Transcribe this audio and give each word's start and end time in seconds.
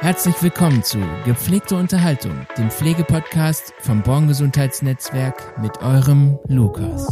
Herzlich 0.00 0.40
willkommen 0.42 0.82
zu 0.82 0.98
Gepflegte 1.24 1.74
Unterhaltung, 1.74 2.46
dem 2.58 2.70
Pflegepodcast 2.70 3.72
vom 3.78 4.02
Born 4.02 4.28
Gesundheitsnetzwerk 4.28 5.58
mit 5.58 5.78
eurem 5.82 6.38
Lukas. 6.48 7.08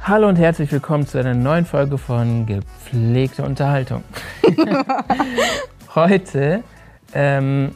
Hallo 0.00 0.28
und 0.28 0.36
herzlich 0.36 0.72
willkommen 0.72 1.06
zu 1.06 1.18
einer 1.18 1.34
neuen 1.34 1.66
Folge 1.66 1.98
von 1.98 2.46
Gepflegte 2.46 3.44
Unterhaltung. 3.44 4.02
Heute 5.94 6.64
ähm, 7.12 7.74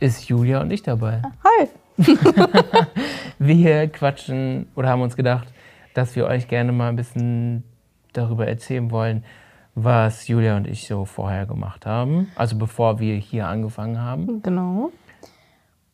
ist 0.00 0.28
Julia 0.28 0.60
und 0.60 0.72
ich 0.72 0.82
dabei. 0.82 1.22
Hi. 1.44 1.68
wir 3.38 3.88
quatschen 3.88 4.68
oder 4.74 4.88
haben 4.88 5.02
uns 5.02 5.16
gedacht, 5.16 5.48
dass 5.94 6.14
wir 6.16 6.26
euch 6.26 6.48
gerne 6.48 6.72
mal 6.72 6.88
ein 6.88 6.96
bisschen 6.96 7.64
darüber 8.12 8.46
erzählen 8.46 8.90
wollen, 8.90 9.24
was 9.74 10.28
Julia 10.28 10.56
und 10.56 10.66
ich 10.66 10.86
so 10.86 11.04
vorher 11.04 11.46
gemacht 11.46 11.86
haben. 11.86 12.28
Also 12.36 12.56
bevor 12.56 13.00
wir 13.00 13.16
hier 13.16 13.46
angefangen 13.46 14.00
haben. 14.00 14.42
Genau. 14.42 14.90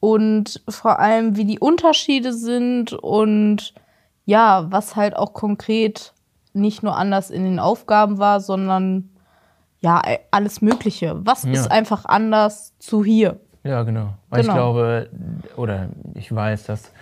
Und 0.00 0.62
vor 0.68 0.98
allem, 0.98 1.36
wie 1.36 1.44
die 1.44 1.58
Unterschiede 1.58 2.32
sind 2.32 2.92
und 2.92 3.74
ja, 4.26 4.66
was 4.70 4.96
halt 4.96 5.16
auch 5.16 5.32
konkret 5.32 6.12
nicht 6.52 6.82
nur 6.82 6.96
anders 6.96 7.30
in 7.30 7.44
den 7.44 7.58
Aufgaben 7.58 8.18
war, 8.18 8.40
sondern 8.40 9.10
ja, 9.80 10.02
alles 10.30 10.62
Mögliche. 10.62 11.20
Was 11.24 11.44
ja. 11.44 11.52
ist 11.52 11.70
einfach 11.70 12.04
anders 12.06 12.74
zu 12.78 13.04
hier? 13.04 13.40
Ja, 13.64 13.82
genau. 13.82 14.14
Weil 14.28 14.42
genau. 14.42 14.52
ich 14.52 14.56
glaube, 14.56 15.10
oder 15.56 15.88
ich 16.14 16.32
weiß, 16.32 16.64
dass, 16.64 16.92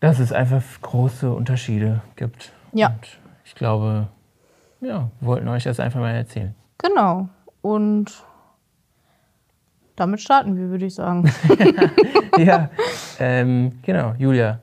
dass 0.00 0.18
es 0.18 0.32
einfach 0.32 0.62
große 0.82 1.32
Unterschiede 1.32 2.02
gibt. 2.16 2.52
Ja. 2.72 2.88
Und 2.88 3.18
ich 3.44 3.54
glaube, 3.54 4.08
ja, 4.80 5.10
wollten 5.20 5.48
euch 5.48 5.64
das 5.64 5.80
einfach 5.80 6.00
mal 6.00 6.14
erzählen. 6.14 6.54
Genau. 6.78 7.28
Und 7.62 8.24
damit 9.94 10.20
starten 10.20 10.56
wir, 10.56 10.68
würde 10.68 10.86
ich 10.86 10.94
sagen. 10.94 11.30
ja, 12.38 12.70
ähm, 13.18 13.78
genau. 13.82 14.14
Julia, 14.18 14.60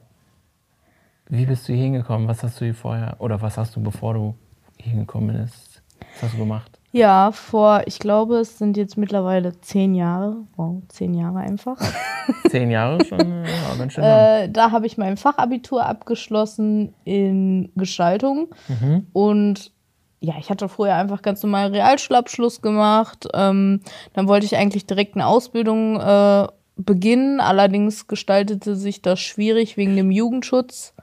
wie 1.28 1.46
bist 1.46 1.68
du 1.68 1.74
hier 1.74 1.84
hingekommen? 1.84 2.28
Was 2.28 2.44
hast 2.44 2.60
du 2.60 2.66
hier 2.66 2.76
vorher 2.76 3.16
oder 3.20 3.42
was 3.42 3.58
hast 3.58 3.76
du, 3.76 3.82
bevor 3.82 4.14
du 4.14 4.36
hier 4.78 4.92
hingekommen 4.92 5.36
bist? 5.36 5.82
Was 6.14 6.24
hast 6.24 6.34
du 6.34 6.40
gemacht? 6.40 6.73
Ja, 6.96 7.32
vor, 7.32 7.82
ich 7.88 7.98
glaube, 7.98 8.36
es 8.38 8.60
sind 8.60 8.78
jetzt 8.78 8.98
mittlerweile 8.98 9.60
zehn 9.62 9.96
Jahre. 9.96 10.38
Wow, 10.56 10.84
zehn 10.90 11.16
Jahre 11.16 11.40
einfach. 11.40 11.78
Zehn 12.50 12.70
Jahre 12.70 13.04
schon? 13.04 13.44
Ja, 13.44 13.76
ganz 13.80 13.94
schön. 13.94 14.04
Äh, 14.04 14.50
da 14.50 14.70
habe 14.70 14.86
ich 14.86 14.96
mein 14.96 15.18
Fachabitur 15.18 15.86
abgeschlossen 15.86 16.94
in 17.04 17.72
Gestaltung. 17.76 18.50
Mhm. 18.68 19.08
Und 19.12 19.72
ja, 20.20 20.36
ich 20.40 20.52
hatte 20.52 20.70
vorher 20.70 20.98
einfach 20.98 21.24
ganz 21.24 21.42
normal 21.42 21.72
Realschulabschluss 21.72 22.62
gemacht. 22.62 23.28
Ähm, 23.34 23.82
dann 24.14 24.28
wollte 24.28 24.46
ich 24.46 24.56
eigentlich 24.56 24.86
direkt 24.86 25.16
eine 25.16 25.26
Ausbildung 25.26 26.00
äh, 26.00 26.48
beginnen. 26.78 27.40
Allerdings 27.42 28.08
gestaltete 28.08 28.76
sich 28.76 29.02
das 29.02 29.20
schwierig 29.20 29.78
wegen 29.78 29.96
dem 29.96 30.12
Jugendschutz. 30.12 30.94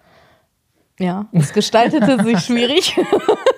Ja, 1.01 1.27
es 1.33 1.53
gestaltete 1.53 2.23
sich 2.23 2.39
schwierig. 2.45 2.97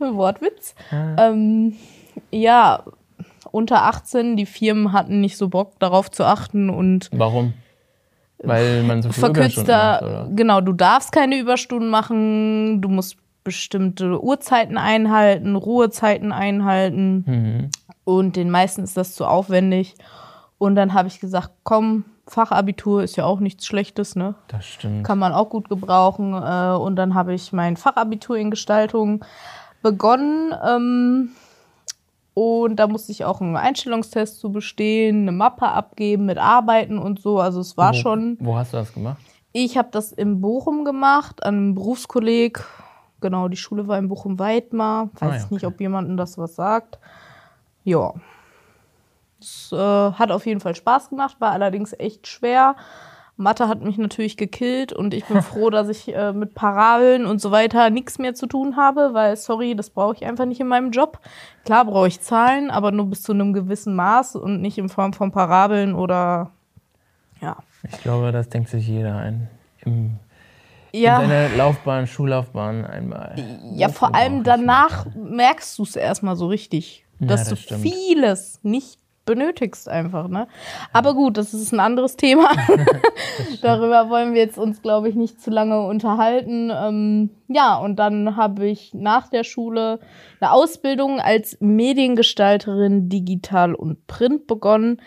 Wortwitz. 0.00 0.74
Ja. 0.90 1.28
Ähm, 1.28 1.76
ja, 2.30 2.84
unter 3.50 3.84
18, 3.84 4.36
die 4.36 4.46
Firmen 4.46 4.92
hatten 4.92 5.20
nicht 5.20 5.36
so 5.36 5.48
Bock 5.48 5.78
darauf 5.78 6.10
zu 6.10 6.24
achten 6.24 6.70
und. 6.70 7.08
Warum? 7.12 7.54
Weil 8.42 8.82
man 8.84 9.02
so 9.02 9.10
viel 9.12 9.20
verkürzter, 9.20 10.00
macht, 10.00 10.02
oder? 10.02 10.28
Genau, 10.34 10.60
du 10.62 10.72
darfst 10.72 11.12
keine 11.12 11.38
Überstunden 11.38 11.90
machen, 11.90 12.80
du 12.80 12.88
musst 12.88 13.16
bestimmte 13.44 14.22
Uhrzeiten 14.22 14.78
einhalten, 14.78 15.56
Ruhezeiten 15.56 16.32
einhalten. 16.32 17.24
Mhm. 17.26 17.70
Und 18.04 18.36
den 18.36 18.50
meisten 18.50 18.82
ist 18.82 18.96
das 18.96 19.14
zu 19.14 19.26
aufwendig. 19.26 19.94
Und 20.58 20.74
dann 20.74 20.94
habe 20.94 21.08
ich 21.08 21.20
gesagt, 21.20 21.50
komm, 21.64 22.04
Fachabitur 22.26 23.02
ist 23.02 23.16
ja 23.16 23.24
auch 23.24 23.40
nichts 23.40 23.66
Schlechtes, 23.66 24.14
ne? 24.14 24.34
Das 24.48 24.64
stimmt. 24.64 25.04
Kann 25.04 25.18
man 25.18 25.32
auch 25.32 25.48
gut 25.48 25.68
gebrauchen. 25.68 26.32
Äh, 26.32 26.76
und 26.76 26.96
dann 26.96 27.14
habe 27.14 27.34
ich 27.34 27.52
mein 27.52 27.76
Fachabitur 27.76 28.36
in 28.36 28.50
Gestaltung 28.50 29.24
begonnen. 29.82 30.54
Ähm, 30.66 31.30
und 32.34 32.76
da 32.76 32.86
musste 32.86 33.12
ich 33.12 33.24
auch 33.24 33.40
einen 33.40 33.56
Einstellungstest 33.56 34.38
zu 34.38 34.52
bestehen, 34.52 35.22
eine 35.22 35.32
Mappe 35.32 35.66
abgeben 35.66 36.26
mit 36.26 36.38
Arbeiten 36.38 36.98
und 36.98 37.20
so. 37.20 37.38
Also 37.38 37.60
es 37.60 37.76
war 37.76 37.92
wo, 37.92 37.96
schon. 37.96 38.36
Wo 38.40 38.56
hast 38.56 38.72
du 38.72 38.78
das 38.78 38.92
gemacht? 38.92 39.18
Ich 39.52 39.76
habe 39.76 39.88
das 39.90 40.12
in 40.12 40.40
Bochum 40.40 40.84
gemacht, 40.84 41.44
an 41.44 41.56
einem 41.56 41.74
Berufskolleg. 41.74 42.64
Genau, 43.20 43.48
die 43.48 43.56
Schule 43.56 43.88
war 43.88 43.98
in 43.98 44.08
Bochum-Weidmar. 44.08 45.10
Weiß 45.14 45.20
ah, 45.20 45.26
ja, 45.26 45.44
okay. 45.44 45.54
nicht, 45.54 45.66
ob 45.66 45.80
jemandem 45.80 46.16
das 46.16 46.38
was 46.38 46.54
sagt. 46.54 46.98
Ja. 47.84 48.14
Es 49.40 49.72
äh, 49.72 49.76
hat 49.76 50.30
auf 50.30 50.46
jeden 50.46 50.60
Fall 50.60 50.74
Spaß 50.74 51.10
gemacht, 51.10 51.36
war 51.40 51.50
allerdings 51.50 51.94
echt 51.98 52.26
schwer. 52.26 52.76
Mathe 53.40 53.66
hat 53.66 53.82
mich 53.82 53.98
natürlich 53.98 54.36
gekillt 54.36 54.92
und 54.92 55.14
ich 55.14 55.24
bin 55.24 55.42
froh, 55.42 55.70
dass 55.70 55.88
ich 55.88 56.14
äh, 56.14 56.32
mit 56.32 56.54
Parabeln 56.54 57.26
und 57.26 57.40
so 57.40 57.50
weiter 57.50 57.90
nichts 57.90 58.18
mehr 58.18 58.34
zu 58.34 58.46
tun 58.46 58.76
habe, 58.76 59.10
weil, 59.12 59.36
sorry, 59.36 59.74
das 59.74 59.90
brauche 59.90 60.14
ich 60.14 60.24
einfach 60.24 60.44
nicht 60.44 60.60
in 60.60 60.68
meinem 60.68 60.90
Job. 60.92 61.18
Klar 61.64 61.84
brauche 61.86 62.08
ich 62.08 62.20
Zahlen, 62.20 62.70
aber 62.70 62.92
nur 62.92 63.06
bis 63.06 63.22
zu 63.22 63.32
einem 63.32 63.52
gewissen 63.52 63.94
Maß 63.94 64.36
und 64.36 64.60
nicht 64.60 64.78
in 64.78 64.88
Form 64.88 65.12
von 65.12 65.32
Parabeln 65.32 65.94
oder 65.94 66.50
ja. 67.40 67.56
Ich 67.90 68.00
glaube, 68.02 68.30
das 68.32 68.48
denkt 68.48 68.68
sich 68.68 68.86
jeder 68.86 69.16
ein. 69.16 69.48
Im, 69.84 70.18
ja. 70.92 71.22
In 71.22 71.28
seiner 71.28 71.56
Laufbahn, 71.56 72.06
Schullaufbahn 72.06 72.84
einmal. 72.84 73.34
Ja, 73.74 73.88
vor 73.88 74.14
allem 74.14 74.44
danach 74.44 75.06
merkst 75.14 75.78
du 75.78 75.84
es 75.84 75.96
erstmal 75.96 76.36
so 76.36 76.46
richtig, 76.46 77.06
dass 77.18 77.28
ja, 77.28 77.36
das 77.36 77.48
du 77.48 77.56
stimmt. 77.56 77.82
vieles 77.82 78.60
nicht 78.62 78.98
benötigst 79.24 79.88
einfach, 79.88 80.28
ne? 80.28 80.48
Aber 80.92 81.14
gut, 81.14 81.36
das 81.36 81.54
ist 81.54 81.72
ein 81.72 81.80
anderes 81.80 82.16
Thema. 82.16 82.50
Darüber 83.62 84.10
wollen 84.10 84.34
wir 84.34 84.40
jetzt 84.40 84.58
uns, 84.58 84.82
glaube 84.82 85.08
ich, 85.08 85.14
nicht 85.14 85.40
zu 85.40 85.50
lange 85.50 85.80
unterhalten. 85.82 86.70
Ähm, 86.74 87.30
ja, 87.48 87.76
und 87.76 87.96
dann 87.96 88.36
habe 88.36 88.66
ich 88.66 88.92
nach 88.94 89.28
der 89.28 89.44
Schule 89.44 90.00
eine 90.40 90.52
Ausbildung 90.52 91.20
als 91.20 91.56
Mediengestalterin 91.60 93.08
Digital 93.08 93.74
und 93.74 94.06
Print 94.06 94.46
begonnen. 94.46 95.00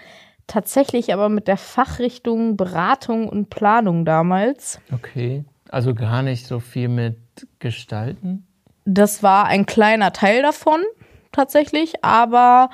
Tatsächlich 0.47 1.13
aber 1.13 1.29
mit 1.29 1.47
der 1.47 1.57
Fachrichtung 1.57 2.57
Beratung 2.57 3.29
und 3.29 3.49
Planung 3.49 4.05
damals. 4.05 4.79
Okay, 4.93 5.45
also 5.69 5.95
gar 5.95 6.21
nicht 6.21 6.45
so 6.45 6.59
viel 6.59 6.87
mit 6.87 7.17
Gestalten? 7.59 8.45
Das 8.85 9.23
war 9.23 9.45
ein 9.45 9.65
kleiner 9.65 10.11
Teil 10.11 10.41
davon 10.41 10.81
tatsächlich, 11.31 12.03
aber 12.03 12.69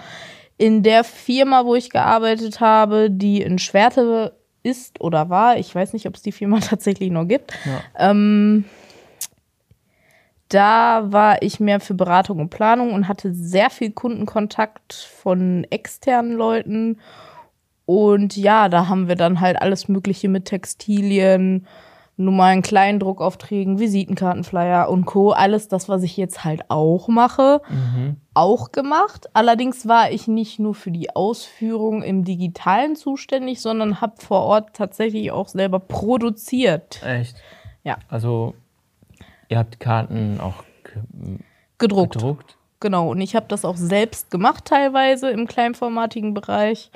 in 0.60 0.84
der 0.84 1.06
Firma, 1.06 1.66
wo 1.66 1.74
ich 1.74 1.90
gearbeitet 1.90 2.60
habe, 2.60 3.10
die 3.10 3.42
in 3.42 3.60
Schwerte 3.60 4.34
ist 4.62 5.00
oder 5.00 5.30
war, 5.30 5.58
ich 5.58 5.74
weiß 5.74 5.94
nicht, 5.94 6.06
ob 6.06 6.16
es 6.16 6.22
die 6.22 6.34
Firma 6.34 6.60
tatsächlich 6.62 7.10
noch 7.10 7.26
gibt, 7.26 7.54
ja. 7.66 8.12
ähm, 8.12 8.66
da 10.50 11.12
war 11.12 11.42
ich 11.42 11.60
mehr 11.60 11.80
für 11.80 11.94
Beratung 11.94 12.40
und 12.40 12.50
Planung 12.50 12.94
und 12.94 13.08
hatte 13.08 13.34
sehr 13.34 13.70
viel 13.70 13.92
Kundenkontakt 13.92 14.94
von 14.94 15.66
externen 15.70 16.34
Leuten. 16.34 17.00
Und 17.86 18.36
ja, 18.36 18.68
da 18.68 18.88
haben 18.88 19.08
wir 19.08 19.16
dann 19.16 19.42
halt 19.42 19.62
alles 19.62 19.88
Mögliche 19.88 20.28
mit 20.28 20.46
Textilien, 20.46 21.68
normalen 22.20 22.62
Kleindruckaufträgen, 22.62 23.80
Visitenkartenflyer 23.80 24.90
und 24.90 25.06
Co. 25.06 25.32
Alles 25.32 25.68
das, 25.68 25.88
was 25.88 26.04
ich 26.04 26.18
jetzt 26.18 26.44
halt 26.44 26.70
auch 26.70 27.08
mache, 27.08 27.62
mhm. 27.70 28.18
auch 28.34 28.72
gemacht. 28.72 29.30
Allerdings 29.34 29.88
war 29.88 30.12
ich 30.12 30.28
nicht 30.28 30.60
nur 30.60 30.76
für 30.76 30.92
die 30.92 31.16
Ausführung 31.16 32.04
im 32.04 32.26
Digitalen 32.26 32.96
zuständig, 32.96 33.62
sondern 33.62 34.02
habe 34.02 34.16
vor 34.18 34.42
Ort 34.42 34.76
tatsächlich 34.76 35.32
auch 35.32 35.48
selber 35.48 35.80
produziert. 35.80 37.02
Echt? 37.04 37.38
Ja. 37.84 37.98
Also 38.10 38.54
ihr 39.48 39.58
habt 39.58 39.80
Karten 39.80 40.40
auch 40.42 40.64
gedruckt. 41.78 42.14
gedruckt. 42.14 42.58
Genau, 42.82 43.10
und 43.10 43.20
ich 43.20 43.36
habe 43.36 43.48
das 43.50 43.66
auch 43.66 43.76
selbst 43.76 44.32
gemacht 44.32 44.66
teilweise 44.66 45.30
im 45.30 45.48
kleinformatigen 45.48 46.34
Bereich 46.34 46.92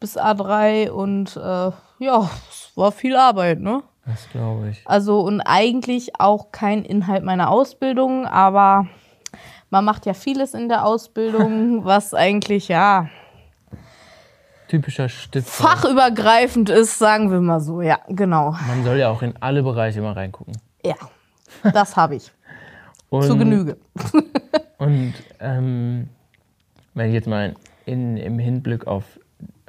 bis 0.00 0.16
A3 0.16 0.90
und 0.90 1.36
äh, 1.36 1.70
ja, 2.04 2.30
es 2.48 2.72
war 2.74 2.92
viel 2.92 3.16
Arbeit, 3.16 3.60
ne? 3.60 3.82
Das 4.08 4.28
glaube 4.30 4.70
ich. 4.70 4.82
Also 4.86 5.20
und 5.20 5.40
eigentlich 5.42 6.18
auch 6.18 6.50
kein 6.50 6.84
Inhalt 6.84 7.24
meiner 7.24 7.50
Ausbildung, 7.50 8.26
aber 8.26 8.86
man 9.70 9.84
macht 9.84 10.06
ja 10.06 10.14
vieles 10.14 10.54
in 10.54 10.68
der 10.68 10.86
Ausbildung, 10.86 11.84
was 11.84 12.14
eigentlich 12.14 12.68
ja 12.68 13.08
typischer 14.68 15.08
Stifter. 15.08 15.50
Fachübergreifend 15.50 16.70
ist, 16.70 16.98
sagen 16.98 17.30
wir 17.30 17.40
mal 17.40 17.60
so. 17.60 17.82
Ja, 17.82 17.98
genau. 18.08 18.54
Man 18.66 18.84
soll 18.84 18.98
ja 18.98 19.10
auch 19.10 19.22
in 19.22 19.34
alle 19.40 19.62
Bereiche 19.62 20.00
mal 20.00 20.12
reingucken. 20.12 20.54
Ja, 20.84 20.94
das 21.72 21.96
habe 21.96 22.16
ich. 22.16 22.30
und, 23.08 23.24
Zu 23.24 23.36
Genüge. 23.36 23.78
und 24.78 25.14
ähm, 25.40 26.08
wenn 26.94 27.08
ich 27.08 27.14
jetzt 27.14 27.28
mal 27.28 27.54
in, 27.86 28.16
im 28.16 28.38
Hinblick 28.38 28.86
auf, 28.86 29.04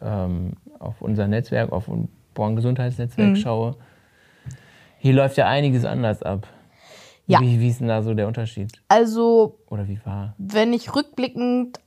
ähm, 0.01 0.53
auf 0.79 1.01
unser 1.01 1.27
Netzwerk, 1.27 1.71
auf 1.71 1.87
ein 1.87 2.09
Born 2.33 2.55
Gesundheitsnetzwerk 2.55 3.29
mhm. 3.29 3.35
schaue, 3.37 3.75
Hier 4.99 5.13
läuft 5.13 5.37
ja 5.37 5.47
einiges 5.47 5.85
anders 5.85 6.21
ab. 6.23 6.47
Ja. 7.25 7.41
Wie, 7.41 7.59
wie 7.59 7.69
ist 7.69 7.79
denn 7.79 7.87
da 7.87 8.01
so 8.01 8.13
der 8.13 8.27
Unterschied? 8.27 8.81
Also, 8.87 9.59
Oder 9.67 9.87
wie 9.87 9.99
war? 10.05 10.35
wenn 10.37 10.73
ich 10.73 10.95
rückblickend 10.95 11.79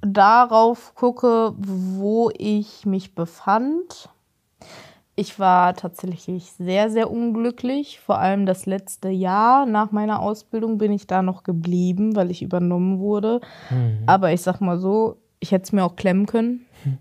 darauf 0.00 0.94
gucke, 0.94 1.54
wo 1.56 2.30
ich 2.36 2.84
mich 2.84 3.14
befand, 3.14 4.08
ich 5.14 5.38
war 5.38 5.74
tatsächlich 5.74 6.52
sehr, 6.52 6.90
sehr 6.90 7.10
unglücklich. 7.10 8.00
Vor 8.00 8.18
allem 8.18 8.44
das 8.46 8.66
letzte 8.66 9.08
Jahr 9.08 9.66
nach 9.66 9.92
meiner 9.92 10.20
Ausbildung 10.20 10.78
bin 10.78 10.92
ich 10.92 11.06
da 11.06 11.22
noch 11.22 11.44
geblieben, 11.44 12.16
weil 12.16 12.30
ich 12.30 12.42
übernommen 12.42 12.98
wurde. 12.98 13.40
Aber 14.06 14.32
ich 14.32 14.42
sag 14.42 14.60
mal 14.60 14.78
so, 14.78 15.18
ich 15.38 15.52
hätte 15.52 15.64
es 15.64 15.72
mir 15.72 15.84
auch 15.84 15.96
klemmen 15.96 16.26
können, 16.26 16.66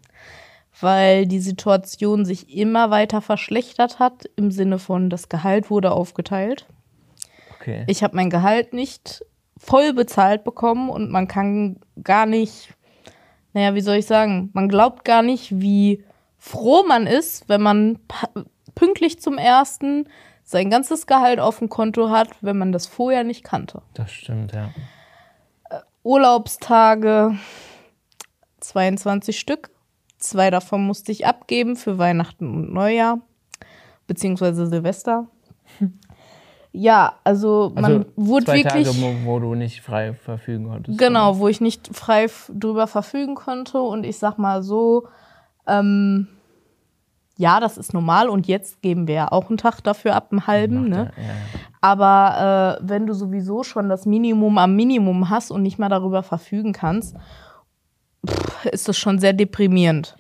weil 0.81 1.25
die 1.25 1.39
Situation 1.39 2.25
sich 2.25 2.56
immer 2.56 2.89
weiter 2.89 3.22
verschlechtert 3.22 4.00
hat, 4.00 4.30
im 4.36 4.51
Sinne 4.51 4.80
von, 4.80 5.10
das 5.10 5.30
Gehalt 5.30 5.69
wurde 5.69 5.92
aufgeteilt. 5.92 6.66
Okay. 7.60 7.83
Ich 7.88 8.04
habe 8.04 8.16
mein 8.16 8.30
Gehalt 8.30 8.74
nicht 8.74 9.24
voll 9.57 9.94
bezahlt 9.94 10.44
bekommen 10.44 10.89
und 10.89 11.12
man 11.12 11.28
kann 11.28 11.78
gar 12.04 12.25
nicht, 12.25 12.74
naja, 13.54 13.75
wie 13.75 13.81
soll 13.81 13.98
ich 13.98 14.07
sagen, 14.07 14.50
man 14.54 14.68
glaubt 14.68 15.06
gar 15.06 15.22
nicht, 15.22 15.62
wie 15.62 16.04
froh 16.38 16.83
man 16.88 17.06
ist, 17.06 17.48
wenn 17.48 17.62
man 17.62 18.00
pünktlich 18.74 19.22
zum 19.22 19.38
ersten 19.38 20.07
sein 20.44 20.69
ganzes 20.69 21.06
Gehalt 21.06 21.39
auf 21.39 21.60
dem 21.60 21.69
Konto 21.69 22.10
hat, 22.10 22.30
wenn 22.42 22.57
man 22.57 22.72
das 22.72 22.88
vorher 22.88 23.24
nicht 23.24 23.44
kannte. 23.44 23.81
das 23.94 24.12
stimmt, 24.12 24.54
ja. 24.54 24.72
Urlaubstage 26.04 27.38
22 28.60 29.39
Stück. 29.39 29.69
Zwei 30.21 30.51
davon 30.51 30.85
musste 30.85 31.12
ich 31.12 31.25
abgeben 31.25 31.75
für 31.75 31.97
Weihnachten 31.97 32.47
und 32.47 32.73
Neujahr, 32.73 33.19
beziehungsweise 34.07 34.68
Silvester. 34.68 35.27
Ja, 36.73 37.15
also 37.25 37.73
man 37.75 37.83
Also 37.85 38.06
wurde 38.15 38.45
zwei 38.45 38.63
wirklich. 38.63 38.88
Tage, 38.88 39.25
wo, 39.25 39.39
du 39.39 39.56
nicht 39.56 39.81
frei 39.81 40.13
verfügen 40.13 40.69
konntest. 40.69 40.97
Genau, 40.97 41.38
wo 41.38 41.50
ich 41.50 41.59
nicht 41.59 41.89
frei 41.94 42.27
drüber 42.50 42.88
verfügen 42.88 43.35
konnte. 43.35 43.81
Und 43.81 44.06
ich 44.06 44.18
sag 44.18 44.38
mal 44.38 44.63
so, 44.63 45.07
ähm, 45.68 46.27
ja, 47.35 47.59
das 47.59 47.77
ist 47.77 47.94
normal. 47.94 48.29
Und 48.29 48.47
jetzt 48.47 48.81
geben 48.81 49.07
wir 49.07 49.15
ja 49.15 49.31
auch 49.31 49.50
einen 49.50 49.57
Tag 49.57 49.81
dafür 49.81 50.15
ab, 50.15 50.29
einen 50.31 50.47
halben. 50.47 50.88
Ne? 50.88 51.12
ja, 51.18 51.23
ja. 51.23 51.33
Aber 51.81 52.79
äh, 52.79 52.88
wenn 52.88 53.06
du 53.06 53.13
sowieso 53.13 53.63
schon 53.63 53.89
das 53.89 54.06
Minimum 54.06 54.57
am 54.57 54.75
Minimum 54.75 55.29
hast 55.29 55.51
und 55.51 55.63
nicht 55.63 55.79
mal 55.79 55.89
darüber 55.89 56.23
verfügen 56.23 56.71
kannst, 56.71 57.18
pff, 58.27 58.65
ist 58.65 58.88
das 58.88 58.97
schon 58.97 59.19
sehr 59.19 59.33
deprimierend. 59.33 60.15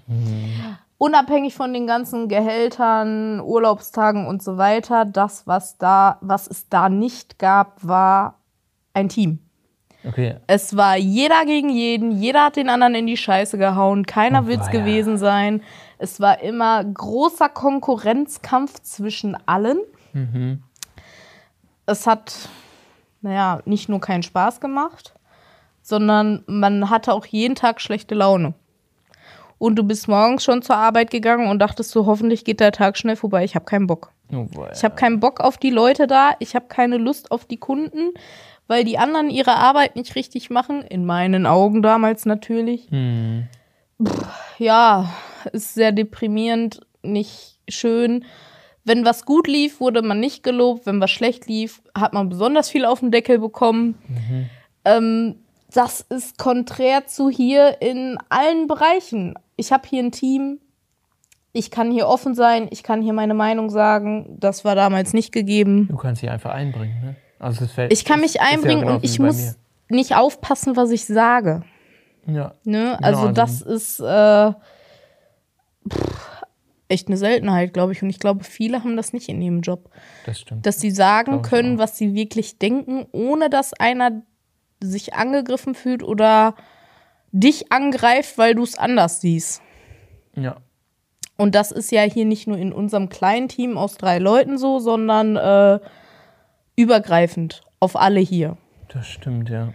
Unabhängig 0.97 1.55
von 1.55 1.73
den 1.73 1.87
ganzen 1.87 2.27
Gehältern, 2.27 3.39
Urlaubstagen 3.41 4.27
und 4.27 4.43
so 4.43 4.57
weiter, 4.57 5.05
das, 5.05 5.47
was 5.47 5.77
da, 5.77 6.17
was 6.21 6.47
es 6.47 6.69
da 6.69 6.89
nicht 6.89 7.39
gab, 7.39 7.77
war 7.85 8.35
ein 8.93 9.09
Team. 9.09 9.39
Okay. 10.07 10.37
Es 10.47 10.75
war 10.75 10.97
jeder 10.97 11.45
gegen 11.45 11.69
jeden, 11.69 12.11
jeder 12.11 12.45
hat 12.45 12.55
den 12.55 12.69
anderen 12.69 12.95
in 12.95 13.07
die 13.07 13.17
Scheiße 13.17 13.57
gehauen, 13.57 14.05
keiner 14.05 14.43
Oh, 14.43 14.47
will's 14.47 14.65
weia. 14.67 14.71
gewesen 14.79 15.17
sein. 15.17 15.61
Es 15.99 16.19
war 16.19 16.41
immer 16.41 16.83
großer 16.83 17.49
Konkurrenzkampf 17.49 18.79
zwischen 18.81 19.37
allen. 19.47 19.79
Mhm. 20.13 20.63
Es 21.85 22.07
hat, 22.07 22.49
naja, 23.21 23.59
nicht 23.65 23.89
nur 23.89 23.99
keinen 24.01 24.23
Spaß 24.23 24.59
gemacht, 24.59 25.13
sondern 25.81 26.43
man 26.47 26.89
hatte 26.89 27.13
auch 27.13 27.25
jeden 27.25 27.55
Tag 27.55 27.81
schlechte 27.81 28.15
Laune. 28.15 28.53
Und 29.57 29.75
du 29.75 29.83
bist 29.83 30.07
morgens 30.07 30.43
schon 30.43 30.63
zur 30.63 30.75
Arbeit 30.77 31.11
gegangen 31.11 31.47
und 31.47 31.59
dachtest 31.59 31.91
so, 31.91 32.07
hoffentlich 32.07 32.45
geht 32.45 32.59
der 32.59 32.71
Tag 32.71 32.97
schnell 32.97 33.15
vorbei. 33.15 33.43
Ich 33.43 33.53
habe 33.53 33.65
keinen 33.65 33.85
Bock. 33.85 34.11
Oh, 34.33 34.47
Ich 34.73 34.83
habe 34.83 34.95
keinen 34.95 35.19
Bock 35.19 35.39
auf 35.39 35.57
die 35.57 35.69
Leute 35.69 36.07
da. 36.07 36.31
Ich 36.39 36.55
habe 36.55 36.65
keine 36.67 36.97
Lust 36.97 37.31
auf 37.31 37.45
die 37.45 37.57
Kunden, 37.57 38.11
weil 38.67 38.83
die 38.83 38.97
anderen 38.97 39.29
ihre 39.29 39.53
Arbeit 39.53 39.95
nicht 39.95 40.15
richtig 40.15 40.49
machen. 40.49 40.81
In 40.81 41.05
meinen 41.05 41.45
Augen 41.45 41.83
damals 41.83 42.25
natürlich. 42.25 42.89
Hm. 42.89 43.47
Ja, 44.57 45.13
ist 45.51 45.75
sehr 45.75 45.91
deprimierend, 45.91 46.81
nicht 47.03 47.59
schön. 47.69 48.25
Wenn 48.83 49.05
was 49.05 49.25
gut 49.25 49.47
lief, 49.47 49.79
wurde 49.79 50.01
man 50.01 50.19
nicht 50.19 50.41
gelobt. 50.43 50.87
Wenn 50.87 50.99
was 51.01 51.11
schlecht 51.11 51.45
lief, 51.47 51.83
hat 51.95 52.13
man 52.13 52.29
besonders 52.29 52.69
viel 52.69 52.83
auf 52.85 52.99
den 53.01 53.11
Deckel 53.11 53.37
bekommen. 53.37 53.95
Ähm, 54.85 55.35
das 55.73 56.01
ist 56.01 56.37
konträr 56.37 57.07
zu 57.07 57.29
hier 57.29 57.81
in 57.81 58.17
allen 58.29 58.67
Bereichen. 58.67 59.35
Ich 59.55 59.71
habe 59.71 59.87
hier 59.87 60.03
ein 60.03 60.11
Team. 60.11 60.59
Ich 61.53 61.69
kann 61.71 61.91
hier 61.91 62.07
offen 62.07 62.33
sein. 62.35 62.67
Ich 62.71 62.81
kann 62.83 63.01
hier 63.01 63.13
meine 63.13 63.33
Meinung 63.33 63.69
sagen. 63.69 64.37
Das 64.39 64.63
war 64.63 64.75
damals 64.75 65.13
nicht 65.13 65.31
gegeben. 65.31 65.87
Du 65.89 65.97
kannst 65.97 66.21
dich 66.21 66.29
einfach 66.29 66.51
einbringen, 66.51 67.01
ne? 67.01 67.15
Also 67.39 67.65
es 67.65 67.71
fällt, 67.71 67.91
Ich 67.91 68.05
kann 68.05 68.19
mich 68.21 68.35
ist 68.35 68.41
ja 68.41 68.41
einbringen 68.43 68.81
genauso 68.81 68.97
und 68.97 69.03
ich 69.05 69.19
muss 69.19 69.57
nicht 69.89 70.15
aufpassen, 70.15 70.75
was 70.77 70.91
ich 70.91 71.05
sage. 71.05 71.63
mir. 72.25 72.33
Ja. 72.35 72.53
Ne? 72.63 72.95
Genau, 72.97 72.97
Also 73.01 73.19
also- 73.21 73.31
das 73.33 73.61
ist 73.61 73.99
äh, 73.99 74.51
pff, 75.91 76.41
echt 76.87 77.07
eine 77.07 77.17
Seltenheit, 77.17 77.73
glaube 77.73 77.93
ich. 77.93 78.03
Und 78.03 78.09
ich 78.09 78.19
glaube, 78.19 78.43
viele 78.43 78.83
haben 78.83 78.95
das 78.95 79.11
nicht 79.13 79.27
in 79.29 79.41
ihrem 79.41 79.61
Job. 79.61 79.89
Das 80.25 80.39
stimmt. 80.39 80.65
Dass 80.65 80.79
sie 80.79 80.91
sagen 80.91 81.41
können, 81.41 81.77
was 81.79 81.97
sie 81.97 82.13
wirklich 82.13 82.59
denken, 82.59 83.05
ohne 83.11 83.49
dass 83.49 83.73
einer 83.73 84.21
sich 84.81 85.13
angegriffen 85.13 85.75
fühlt 85.75 86.03
oder 86.03 86.55
dich 87.31 87.71
angreift, 87.71 88.37
weil 88.37 88.55
du 88.55 88.63
es 88.63 88.77
anders 88.77 89.21
siehst. 89.21 89.61
ja. 90.35 90.57
Und 91.37 91.55
das 91.55 91.71
ist 91.71 91.91
ja 91.91 92.03
hier 92.03 92.25
nicht 92.25 92.45
nur 92.45 92.57
in 92.57 92.71
unserem 92.71 93.09
kleinen 93.09 93.47
Team 93.47 93.75
aus 93.75 93.95
drei 93.95 94.19
Leuten 94.19 94.59
so, 94.59 94.77
sondern 94.77 95.37
äh, 95.37 95.79
übergreifend 96.75 97.63
auf 97.79 97.95
alle 97.95 98.19
hier. 98.19 98.57
Das 98.89 99.07
stimmt, 99.07 99.49
ja. 99.49 99.73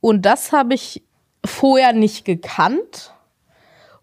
Und 0.00 0.24
das 0.24 0.52
habe 0.52 0.72
ich 0.72 1.02
vorher 1.44 1.92
nicht 1.92 2.24
gekannt. 2.24 3.12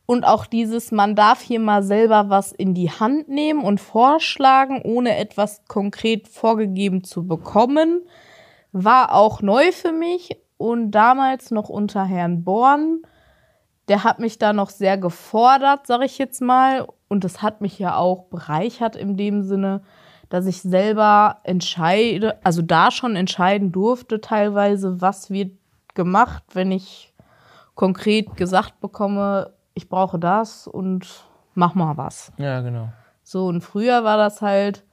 Und 0.06 0.24
auch 0.24 0.45
dieses, 0.45 0.91
man 0.91 1.15
darf 1.15 1.41
hier 1.41 1.59
mal 1.59 1.81
selber 1.81 2.29
was 2.29 2.51
in 2.51 2.75
die 2.75 2.91
Hand 2.91 3.27
nehmen 3.27 3.63
und 3.63 3.79
vorschlagen, 3.79 4.81
ohne 4.83 5.18
etwas 5.18 5.63
konkret 5.68 6.27
vorgegeben 6.27 7.03
zu 7.03 7.25
bekommen, 7.25 8.01
war 8.73 9.13
auch 9.13 9.41
neu 9.41 9.71
für 9.71 9.93
mich. 9.93 10.37
Und 10.57 10.91
damals 10.91 11.51
noch 11.51 11.69
unter 11.69 12.03
Herrn 12.03 12.43
Born, 12.43 13.01
der 13.87 14.03
hat 14.03 14.19
mich 14.19 14.37
da 14.37 14.53
noch 14.53 14.69
sehr 14.69 14.97
gefordert, 14.97 15.87
sag 15.87 16.01
ich 16.03 16.17
jetzt 16.17 16.41
mal. 16.41 16.87
Und 17.07 17.23
das 17.23 17.41
hat 17.41 17.61
mich 17.61 17.79
ja 17.79 17.95
auch 17.95 18.25
bereichert 18.25 18.95
in 18.95 19.17
dem 19.17 19.43
Sinne, 19.43 19.81
dass 20.29 20.45
ich 20.45 20.61
selber 20.61 21.37
entscheide, 21.43 22.39
also 22.43 22.62
da 22.62 22.91
schon 22.91 23.15
entscheiden 23.15 23.71
durfte 23.71 24.19
teilweise, 24.19 25.00
was 25.00 25.29
wird 25.29 25.51
gemacht, 25.93 26.43
wenn 26.53 26.71
ich 26.71 27.13
konkret 27.75 28.36
gesagt 28.36 28.79
bekomme, 28.79 29.53
ich 29.75 29.89
brauche 29.89 30.17
das 30.17 30.67
und 30.67 31.25
mach 31.53 31.75
mal 31.75 31.98
was. 31.98 32.31
Ja, 32.38 32.62
genau. 32.62 32.89
So, 33.24 33.48
und 33.48 33.62
früher 33.62 34.03
war 34.03 34.17
das 34.17 34.41
halt, 34.41 34.83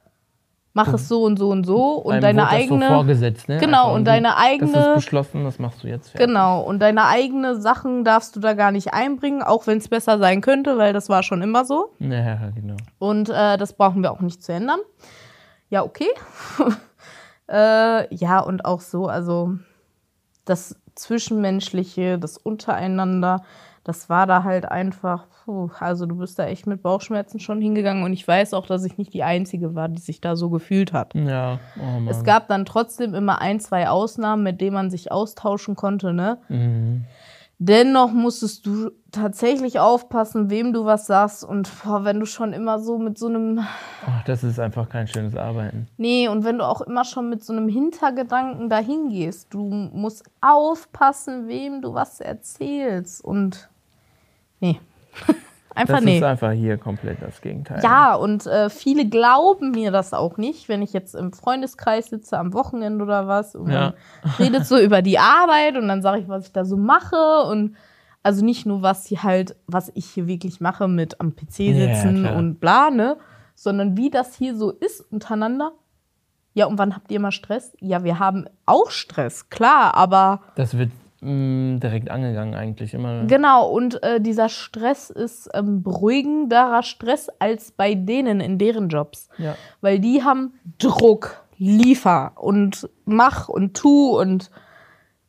mach 0.73 0.93
es 0.93 1.07
so 1.07 1.23
und 1.23 1.37
so 1.37 1.49
und 1.49 1.65
so 1.65 1.93
und 1.95 2.13
Einem 2.13 2.21
deine 2.21 2.41
das 2.41 2.49
eigene. 2.51 2.87
So 2.87 2.93
vorgesetzt, 2.93 3.49
ne? 3.49 3.57
Genau, 3.59 3.83
Einfach 3.85 3.95
und 3.95 4.05
deine 4.05 4.27
Das 4.29 4.37
eigene- 4.37 4.77
ist 4.89 4.95
beschlossen, 4.95 5.43
das 5.43 5.59
machst 5.59 5.83
du 5.83 5.87
jetzt 5.87 6.09
fertig. 6.11 6.27
Genau, 6.27 6.61
und 6.61 6.79
deine 6.79 7.05
eigene 7.07 7.59
Sachen 7.59 8.03
darfst 8.03 8.35
du 8.35 8.39
da 8.39 8.53
gar 8.53 8.71
nicht 8.71 8.93
einbringen, 8.93 9.43
auch 9.43 9.67
wenn 9.67 9.77
es 9.79 9.87
besser 9.89 10.17
sein 10.19 10.41
könnte, 10.41 10.77
weil 10.77 10.93
das 10.93 11.09
war 11.09 11.23
schon 11.23 11.41
immer 11.41 11.65
so. 11.65 11.91
Ja, 11.99 12.49
genau. 12.55 12.77
Und 12.99 13.29
äh, 13.29 13.57
das 13.57 13.73
brauchen 13.73 14.01
wir 14.01 14.11
auch 14.11 14.21
nicht 14.21 14.43
zu 14.43 14.53
ändern. 14.53 14.79
Ja, 15.69 15.83
okay. 15.83 16.07
äh, 17.49 18.13
ja, 18.15 18.39
und 18.39 18.65
auch 18.65 18.81
so, 18.81 19.07
also 19.07 19.53
das 20.45 20.75
Zwischenmenschliche, 20.95 22.17
das 22.19 22.37
Untereinander, 22.37 23.43
das 23.83 24.09
war 24.09 24.27
da 24.27 24.43
halt 24.43 24.65
einfach, 24.65 25.25
puh, 25.43 25.69
also 25.79 26.05
du 26.05 26.15
bist 26.17 26.37
da 26.37 26.45
echt 26.45 26.67
mit 26.67 26.83
Bauchschmerzen 26.83 27.39
schon 27.39 27.61
hingegangen 27.61 28.03
und 28.03 28.13
ich 28.13 28.27
weiß 28.27 28.53
auch, 28.53 28.67
dass 28.67 28.83
ich 28.85 28.97
nicht 28.97 29.13
die 29.13 29.23
Einzige 29.23 29.73
war, 29.73 29.89
die 29.89 30.01
sich 30.01 30.21
da 30.21 30.35
so 30.35 30.49
gefühlt 30.49 30.93
hat. 30.93 31.15
Ja, 31.15 31.59
oh 31.79 31.99
Mann. 31.99 32.07
Es 32.07 32.23
gab 32.23 32.47
dann 32.47 32.65
trotzdem 32.65 33.15
immer 33.15 33.41
ein, 33.41 33.59
zwei 33.59 33.89
Ausnahmen, 33.89 34.43
mit 34.43 34.61
denen 34.61 34.75
man 34.75 34.91
sich 34.91 35.11
austauschen 35.11 35.75
konnte, 35.75 36.13
ne? 36.13 36.37
Mhm. 36.49 37.05
Dennoch 37.63 38.11
musstest 38.11 38.65
du 38.65 38.89
tatsächlich 39.11 39.77
aufpassen, 39.77 40.49
wem 40.49 40.73
du 40.73 40.83
was 40.85 41.05
sagst. 41.05 41.43
Und 41.43 41.69
boah, 41.83 42.03
wenn 42.03 42.19
du 42.19 42.25
schon 42.25 42.53
immer 42.53 42.79
so 42.79 42.97
mit 42.97 43.19
so 43.19 43.27
einem. 43.27 43.59
Ach, 44.03 44.23
das 44.25 44.43
ist 44.43 44.59
einfach 44.59 44.89
kein 44.89 45.07
schönes 45.07 45.35
Arbeiten. 45.35 45.87
Nee, 45.95 46.27
und 46.27 46.43
wenn 46.43 46.57
du 46.57 46.67
auch 46.67 46.81
immer 46.81 47.05
schon 47.05 47.29
mit 47.29 47.43
so 47.43 47.53
einem 47.53 47.67
Hintergedanken 47.67 48.67
dahin 48.67 49.09
gehst, 49.09 49.53
du 49.53 49.59
musst 49.63 50.23
aufpassen, 50.41 51.47
wem 51.47 51.83
du 51.83 51.93
was 51.93 52.19
erzählst. 52.19 53.23
Und. 53.23 53.69
Nee. 54.59 54.79
Einfach 55.73 55.95
Das 55.95 56.03
nee. 56.03 56.17
ist 56.17 56.23
einfach 56.23 56.51
hier 56.51 56.77
komplett 56.77 57.21
das 57.21 57.41
Gegenteil. 57.41 57.81
Ja, 57.83 58.15
und 58.15 58.45
äh, 58.45 58.69
viele 58.69 59.07
glauben 59.07 59.71
mir 59.71 59.91
das 59.91 60.13
auch 60.13 60.37
nicht, 60.37 60.67
wenn 60.69 60.81
ich 60.81 60.93
jetzt 60.93 61.15
im 61.15 61.31
Freundeskreis 61.33 62.07
sitze 62.07 62.37
am 62.37 62.53
Wochenende 62.53 63.03
oder 63.03 63.27
was 63.27 63.55
und 63.55 63.71
Ja. 63.71 63.93
man 64.23 64.33
redet 64.39 64.65
so 64.65 64.77
über 64.77 65.01
die 65.01 65.17
Arbeit 65.19 65.77
und 65.77 65.87
dann 65.87 66.01
sage 66.01 66.21
ich, 66.21 66.27
was 66.27 66.47
ich 66.47 66.51
da 66.53 66.65
so 66.65 66.77
mache 66.77 67.43
und 67.49 67.75
also 68.23 68.45
nicht 68.45 68.65
nur 68.65 68.81
was 68.81 69.05
sie 69.05 69.17
halt, 69.19 69.55
was 69.67 69.91
ich 69.95 70.05
hier 70.05 70.27
wirklich 70.27 70.59
mache 70.61 70.87
mit 70.87 71.19
am 71.21 71.35
PC 71.35 71.59
Ja, 71.59 71.73
sitzen 71.95 72.21
klar. 72.21 72.35
und 72.35 72.59
bla, 72.59 72.89
ne, 72.91 73.17
sondern 73.55 73.97
wie 73.97 74.09
das 74.09 74.35
hier 74.35 74.55
so 74.55 74.71
ist 74.71 75.01
untereinander. 75.11 75.71
Ja, 76.53 76.65
und 76.65 76.77
wann 76.77 76.93
habt 76.95 77.09
ihr 77.11 77.19
mal 77.21 77.31
Stress? 77.31 77.73
Ja, 77.79 78.03
wir 78.03 78.19
haben 78.19 78.45
auch 78.65 78.91
Stress, 78.91 79.49
klar, 79.49 79.95
aber. 79.95 80.41
Das 80.55 80.77
wird 80.77 80.91
mh, 81.21 81.79
direkt 81.79 82.11
angegangen 82.11 82.55
eigentlich 82.55 82.93
immer. 82.93 83.25
Genau, 83.25 83.69
und 83.69 84.03
äh, 84.03 84.19
dieser 84.19 84.49
Stress 84.49 85.09
ist 85.09 85.49
ähm, 85.53 85.83
beruhigenderer 85.83 86.83
Stress 86.83 87.29
als 87.39 87.71
bei 87.71 87.95
denen 87.95 88.39
in 88.41 88.57
deren 88.57 88.89
Jobs. 88.89 89.29
Ja. 89.37 89.55
Weil 89.81 89.99
die 89.99 90.23
haben 90.23 90.53
Druck, 90.77 91.43
liefer 91.57 92.33
und 92.35 92.89
mach 93.05 93.47
und 93.47 93.75
tu 93.75 94.19
und 94.19 94.49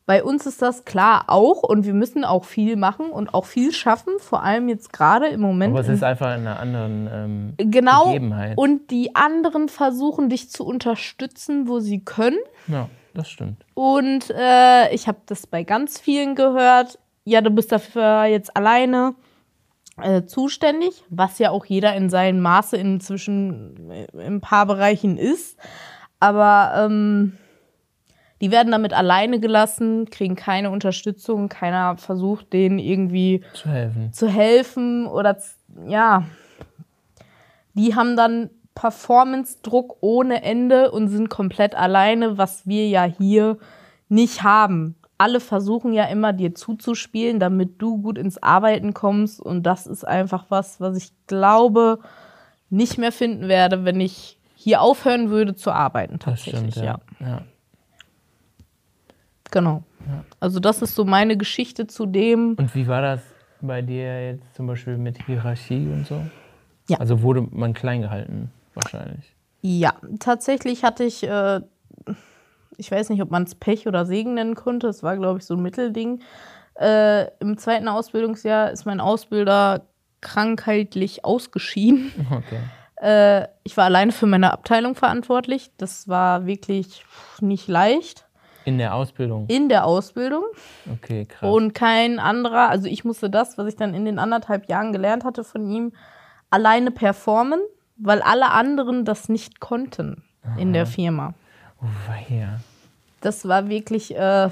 bei 0.07 0.25
uns 0.25 0.47
ist 0.47 0.63
das 0.63 0.85
klar 0.85 1.25
auch 1.29 1.63
und 1.63 1.85
wir 1.85 1.95
müssen 1.95 2.25
auch 2.25 2.45
viel 2.45 2.77
machen 2.77 3.11
und 3.11 3.35
auch 3.35 3.45
viel 3.45 3.73
schaffen, 3.73 4.15
vor 4.19 4.43
allem 4.43 4.69
jetzt 4.69 4.93
gerade 4.93 5.29
im 5.29 5.41
Moment. 5.41 5.73
Aber 5.73 5.81
es 5.81 5.89
ist 5.89 6.03
einfach 6.03 6.35
in 6.35 6.41
einer 6.41 6.59
anderen 6.59 7.09
ähm, 7.13 7.71
genau 7.71 8.07
Gegebenheit. 8.07 8.59
und 8.59 8.91
die 8.91 9.15
anderen 9.15 9.69
versuchen 9.69 10.29
dich 10.29 10.51
zu 10.51 10.67
unterstützen, 10.67 11.69
wo 11.69 11.79
sie 11.79 12.01
können. 12.05 12.39
ja, 12.67 12.89
das 13.14 13.31
stimmt. 13.31 13.64
Und 13.75 14.31
äh, 14.31 14.92
ich 14.95 15.09
habe 15.09 15.19
das 15.26 15.47
bei 15.47 15.64
ganz 15.64 15.99
vielen 15.99 16.35
gehört. 16.35 16.99
Ja, 17.25 17.40
du 17.40 17.50
bist 17.50 17.71
dafür 17.73 18.25
jetzt 18.25 18.57
alleine 18.57 19.14
äh, 20.00 20.23
zuständig, 20.25 21.04
was 21.11 21.38
ja 21.38 21.50
auch 21.50 21.64
jeder 21.64 21.95
in 21.95 22.11
seinem 22.11 22.40
Maße 22.40 22.76
inzwischen 22.76 23.90
äh, 23.90 24.07
in 24.12 24.37
ein 24.37 24.40
paar 24.40 24.66
Bereichen 24.66 25.19
ist. 25.19 25.59
Aber 26.19 26.73
ähm, 26.76 27.37
die 28.40 28.50
werden 28.50 28.73
damit 28.73 28.92
alleine 28.92 29.38
gelassen, 29.38 30.11
kriegen 30.11 30.35
keine 30.35 30.71
Unterstützung, 30.71 31.49
keiner 31.49 31.97
versucht 31.97 32.52
denen 32.52 32.78
irgendwie 32.81 33.45
Zu 33.54 33.69
helfen. 33.69 34.12
zu 34.12 34.28
helfen 34.28 35.07
oder 35.07 35.37
ja, 35.87 36.25
die 37.75 37.95
haben 37.95 38.16
dann 38.16 38.50
Performance-Druck 38.75 39.99
ohne 40.00 40.43
Ende 40.43 40.91
und 40.91 41.09
sind 41.09 41.29
komplett 41.29 41.75
alleine, 41.75 42.38
was 42.38 42.67
wir 42.67 42.88
ja 42.88 43.05
hier 43.05 43.59
nicht 44.09 44.43
haben. 44.43 44.97
Alle 45.19 45.41
versuchen 45.41 45.93
ja 45.93 46.05
immer 46.05 46.33
dir 46.33 46.55
zuzuspielen, 46.55 47.38
damit 47.38 47.81
du 47.81 48.00
gut 48.02 48.19
ins 48.19 48.43
Arbeiten 48.43 48.95
kommst 48.95 49.41
und 49.41 49.62
das 49.64 49.87
ist 49.87 50.05
einfach 50.07 50.47
was, 50.49 50.81
was 50.81 50.97
ich 50.97 51.12
glaube 51.26 51.99
nicht 52.71 52.99
mehr 52.99 53.12
finden 53.12 53.49
werde, 53.49 53.85
wenn 53.85 54.00
ich 54.00 54.38
hier 54.55 54.81
aufhören 54.81 55.31
würde 55.31 55.55
zu 55.55 55.71
arbeiten 55.71 56.19
Das 56.19 56.45
tatsächlich, 56.45 56.73
stimmt, 56.73 56.87
ja. 56.87 57.00
ja. 57.21 57.43
Genau. 59.50 59.83
Also 60.41 60.61
das 60.61 60.83
ist 60.83 60.95
so 60.95 61.05
meine 61.05 61.37
Geschichte 61.37 61.87
zu 61.87 62.07
dem. 62.07 62.55
Und 62.59 62.75
wie 62.75 62.88
war 62.88 63.02
das 63.02 63.21
bei 63.61 63.83
dir 63.83 64.33
jetzt 64.33 64.55
zum 64.55 64.67
Beispiel 64.67 64.97
mit 64.97 65.25
Hierarchie 65.26 65.87
und 65.87 66.07
so? 66.07 66.21
Ja. 66.88 66.99
Also 66.99 67.23
wurde 67.23 67.47
man 67.50 67.75
klein 67.75 68.02
gehalten, 68.02 68.50
wahrscheinlich. 68.75 69.35
Ja, 69.61 69.95
tatsächlich 70.19 70.83
hatte 70.85 71.05
ich, 71.05 71.23
äh, 71.23 71.61
ich 72.76 72.91
weiß 72.91 73.11
nicht, 73.11 73.23
ob 73.23 73.31
man 73.31 73.45
es 73.45 73.55
Pech 73.55 73.87
oder 73.87 74.07
Segen 74.07 74.35
nennen 74.35 74.55
konnte. 74.55 74.88
Es 74.88 75.02
war, 75.02 75.17
glaube 75.17 75.38
ich, 75.38 75.47
so 75.47 75.55
ein 75.55 75.62
Mittelding. 75.62 76.21
Äh, 76.75 77.26
Im 77.38 77.59
zweiten 77.59 77.87
Ausbildungsjahr 77.88 78.71
ist 78.71 78.87
mein 78.87 79.00
Ausbilder 79.00 79.87
krankheitlich 80.21 81.25
ausgeschieden. 81.25 82.12
Okay. 82.31 82.61
Äh, 83.45 83.49
ich 83.64 83.76
war 83.76 83.85
alleine 83.87 84.12
für 84.12 84.26
meine 84.26 84.52
Abteilung 84.52 84.95
verantwortlich. 84.95 85.71
Das 85.76 86.09
war 86.09 86.47
wirklich 86.47 87.05
nicht 87.41 87.67
leicht 87.69 88.26
In 88.64 88.79
der 88.79 88.95
Ausbildung. 88.95 89.47
in 89.49 89.69
der 89.69 89.85
Ausbildung. 89.85 90.45
Okay, 90.93 91.26
krass. 91.26 91.52
Und 91.52 91.75
kein 91.75 92.19
anderer, 92.21 92.69
also 92.69 92.87
ich 92.87 93.05
musste 93.05 93.29
das, 93.29 93.59
was 93.59 93.67
ich 93.67 93.76
dann 93.76 93.95
in 93.95 94.05
den 94.05 94.19
anderthalb 94.21 94.69
Jahren 94.69 94.93
gelernt 94.93 95.25
hatte 95.25 95.43
von 95.45 95.69
ihm, 95.69 95.93
alleine 96.50 96.91
performen, 96.93 97.61
weil 97.97 98.23
alle 98.23 98.51
anderen 98.51 99.05
das 99.05 99.29
nicht 99.29 99.61
konnten 99.61 100.23
in 100.57 100.73
der 100.73 100.87
Firma. 100.87 101.35
Oh, 101.81 101.87
weia. 102.09 102.61
Das 103.21 103.47
war 103.47 103.69
wirklich 103.69 104.17
äh, 104.17 104.51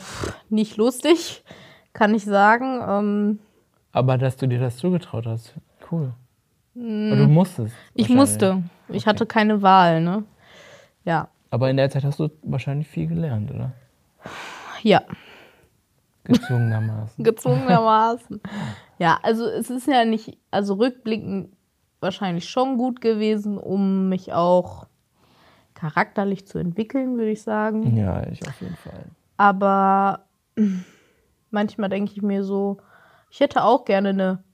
nicht 0.48 0.76
lustig, 0.76 1.42
kann 1.92 2.14
ich 2.14 2.24
sagen. 2.24 2.80
Ähm, 2.86 3.38
Aber 3.92 4.18
dass 4.18 4.36
du 4.36 4.46
dir 4.46 4.60
das 4.60 4.76
zugetraut 4.76 5.26
hast, 5.26 5.54
cool. 5.90 6.12
Du 6.74 6.80
musstest. 6.80 7.74
Mm. 7.74 7.78
ich 7.94 8.08
wahrscheinlich. 8.08 8.16
musste. 8.16 8.62
Ich 8.88 9.06
hatte 9.06 9.26
keine 9.26 9.62
Wahl, 9.62 10.00
ne? 10.00 10.24
Ja. 11.04 11.28
Aber 11.50 11.68
in 11.68 11.76
der 11.76 11.90
Zeit 11.90 12.04
hast 12.04 12.20
du 12.20 12.30
wahrscheinlich 12.42 12.86
viel 12.86 13.08
gelernt, 13.08 13.50
oder? 13.50 13.72
Ja, 14.82 15.02
Gezwungenermaßen. 16.24 17.24
gezwungenermaßen. 17.24 18.40
ja, 18.98 19.18
also 19.22 19.46
es 19.46 19.70
ist 19.70 19.86
ja 19.86 20.04
nicht, 20.04 20.36
also 20.50 20.74
rückblickend 20.74 21.50
wahrscheinlich 22.00 22.48
schon 22.48 22.76
gut 22.78 23.00
gewesen, 23.00 23.58
um 23.58 24.08
mich 24.08 24.32
auch 24.32 24.86
charakterlich 25.74 26.46
zu 26.46 26.58
entwickeln, 26.58 27.16
würde 27.16 27.30
ich 27.30 27.42
sagen. 27.42 27.96
ja, 27.96 28.26
ich 28.26 28.46
auf 28.46 28.60
jeden 28.60 28.76
Fall. 28.76 29.04
Aber 29.36 30.26
manchmal 31.50 31.88
denke 31.88 32.12
ich 32.12 32.22
mir 32.22 32.44
so, 32.44 32.78
ich 33.30 33.40
hätte 33.40 33.64
auch 33.64 33.84
gerne 33.84 34.10
eine, 34.10 34.44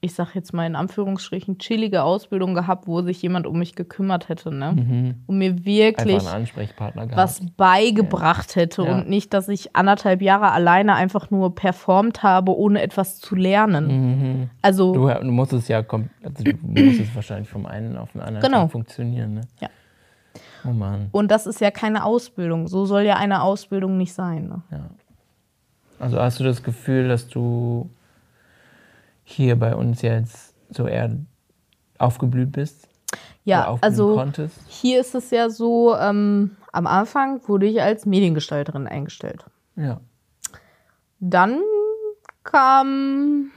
ich 0.00 0.14
sag 0.14 0.34
jetzt 0.36 0.52
mal 0.54 0.64
in 0.64 0.76
Anführungsstrichen, 0.76 1.58
chillige 1.58 2.04
Ausbildung 2.04 2.54
gehabt, 2.54 2.86
wo 2.86 3.02
sich 3.02 3.20
jemand 3.20 3.48
um 3.48 3.58
mich 3.58 3.74
gekümmert 3.74 4.28
hätte, 4.28 4.54
ne? 4.54 5.16
Und 5.26 5.38
mir 5.38 5.64
wirklich 5.64 6.22
was 6.24 7.42
beigebracht 7.56 8.54
hätte 8.54 8.82
Ja. 8.84 8.94
und 8.94 9.08
nicht, 9.08 9.34
dass 9.34 9.48
ich 9.48 9.74
anderthalb 9.74 10.22
Jahre 10.22 10.52
alleine 10.52 10.94
einfach 10.94 11.30
nur 11.30 11.54
performt 11.54 12.22
habe, 12.22 12.56
ohne 12.56 12.80
etwas 12.80 13.18
zu 13.18 13.34
lernen. 13.34 13.86
Mhm. 14.40 14.50
Also, 14.62 14.92
Du, 14.94 15.08
du 15.08 15.30
musst 15.32 15.52
es 15.52 15.66
ja 15.68 15.78
also 15.78 16.44
du 16.44 16.52
musst 16.62 17.00
es 17.00 17.14
wahrscheinlich 17.14 17.48
vom 17.48 17.66
einen 17.66 17.96
auf 17.96 18.12
den 18.12 18.20
anderen 18.20 18.42
Genau. 18.52 18.68
Funktionieren, 18.68 19.34
ne? 19.34 19.40
Ja. 19.60 19.68
Oh 20.64 20.70
Mann. 20.72 21.08
und 21.12 21.30
das 21.30 21.46
ist 21.46 21.60
ja 21.60 21.70
keine 21.70 22.04
Ausbildung. 22.04 22.68
So 22.68 22.84
soll 22.86 23.02
ja 23.02 23.16
eine 23.16 23.42
Ausbildung 23.42 23.96
nicht 23.96 24.12
sein. 24.12 24.48
Ne? 24.48 24.62
Ja. 24.70 24.90
Also 25.98 26.20
hast 26.20 26.38
du 26.38 26.44
das 26.44 26.62
Gefühl, 26.62 27.08
dass 27.08 27.28
du 27.28 27.90
hier 29.30 29.56
bei 29.56 29.74
uns 29.74 30.02
jetzt 30.02 30.54
so 30.70 30.86
eher 30.86 31.16
aufgeblüht 31.98 32.52
bist? 32.52 32.88
Ja, 33.44 33.78
also 33.80 34.14
konntest? 34.14 34.58
hier 34.68 35.00
ist 35.00 35.14
es 35.14 35.30
ja 35.30 35.48
so, 35.48 35.94
ähm, 35.96 36.56
am 36.72 36.86
Anfang 36.86 37.40
wurde 37.48 37.66
ich 37.66 37.80
als 37.80 38.04
Mediengestalterin 38.04 38.86
eingestellt. 38.86 39.44
Ja. 39.76 40.00
Dann 41.20 41.60
kamen 42.44 43.52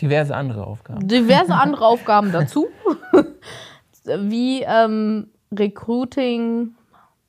Diverse 0.00 0.34
andere 0.34 0.66
Aufgaben. 0.66 1.06
diverse 1.06 1.54
andere 1.54 1.86
Aufgaben 1.86 2.32
dazu, 2.32 2.68
wie 4.04 4.62
ähm, 4.62 5.28
Recruiting, 5.52 6.74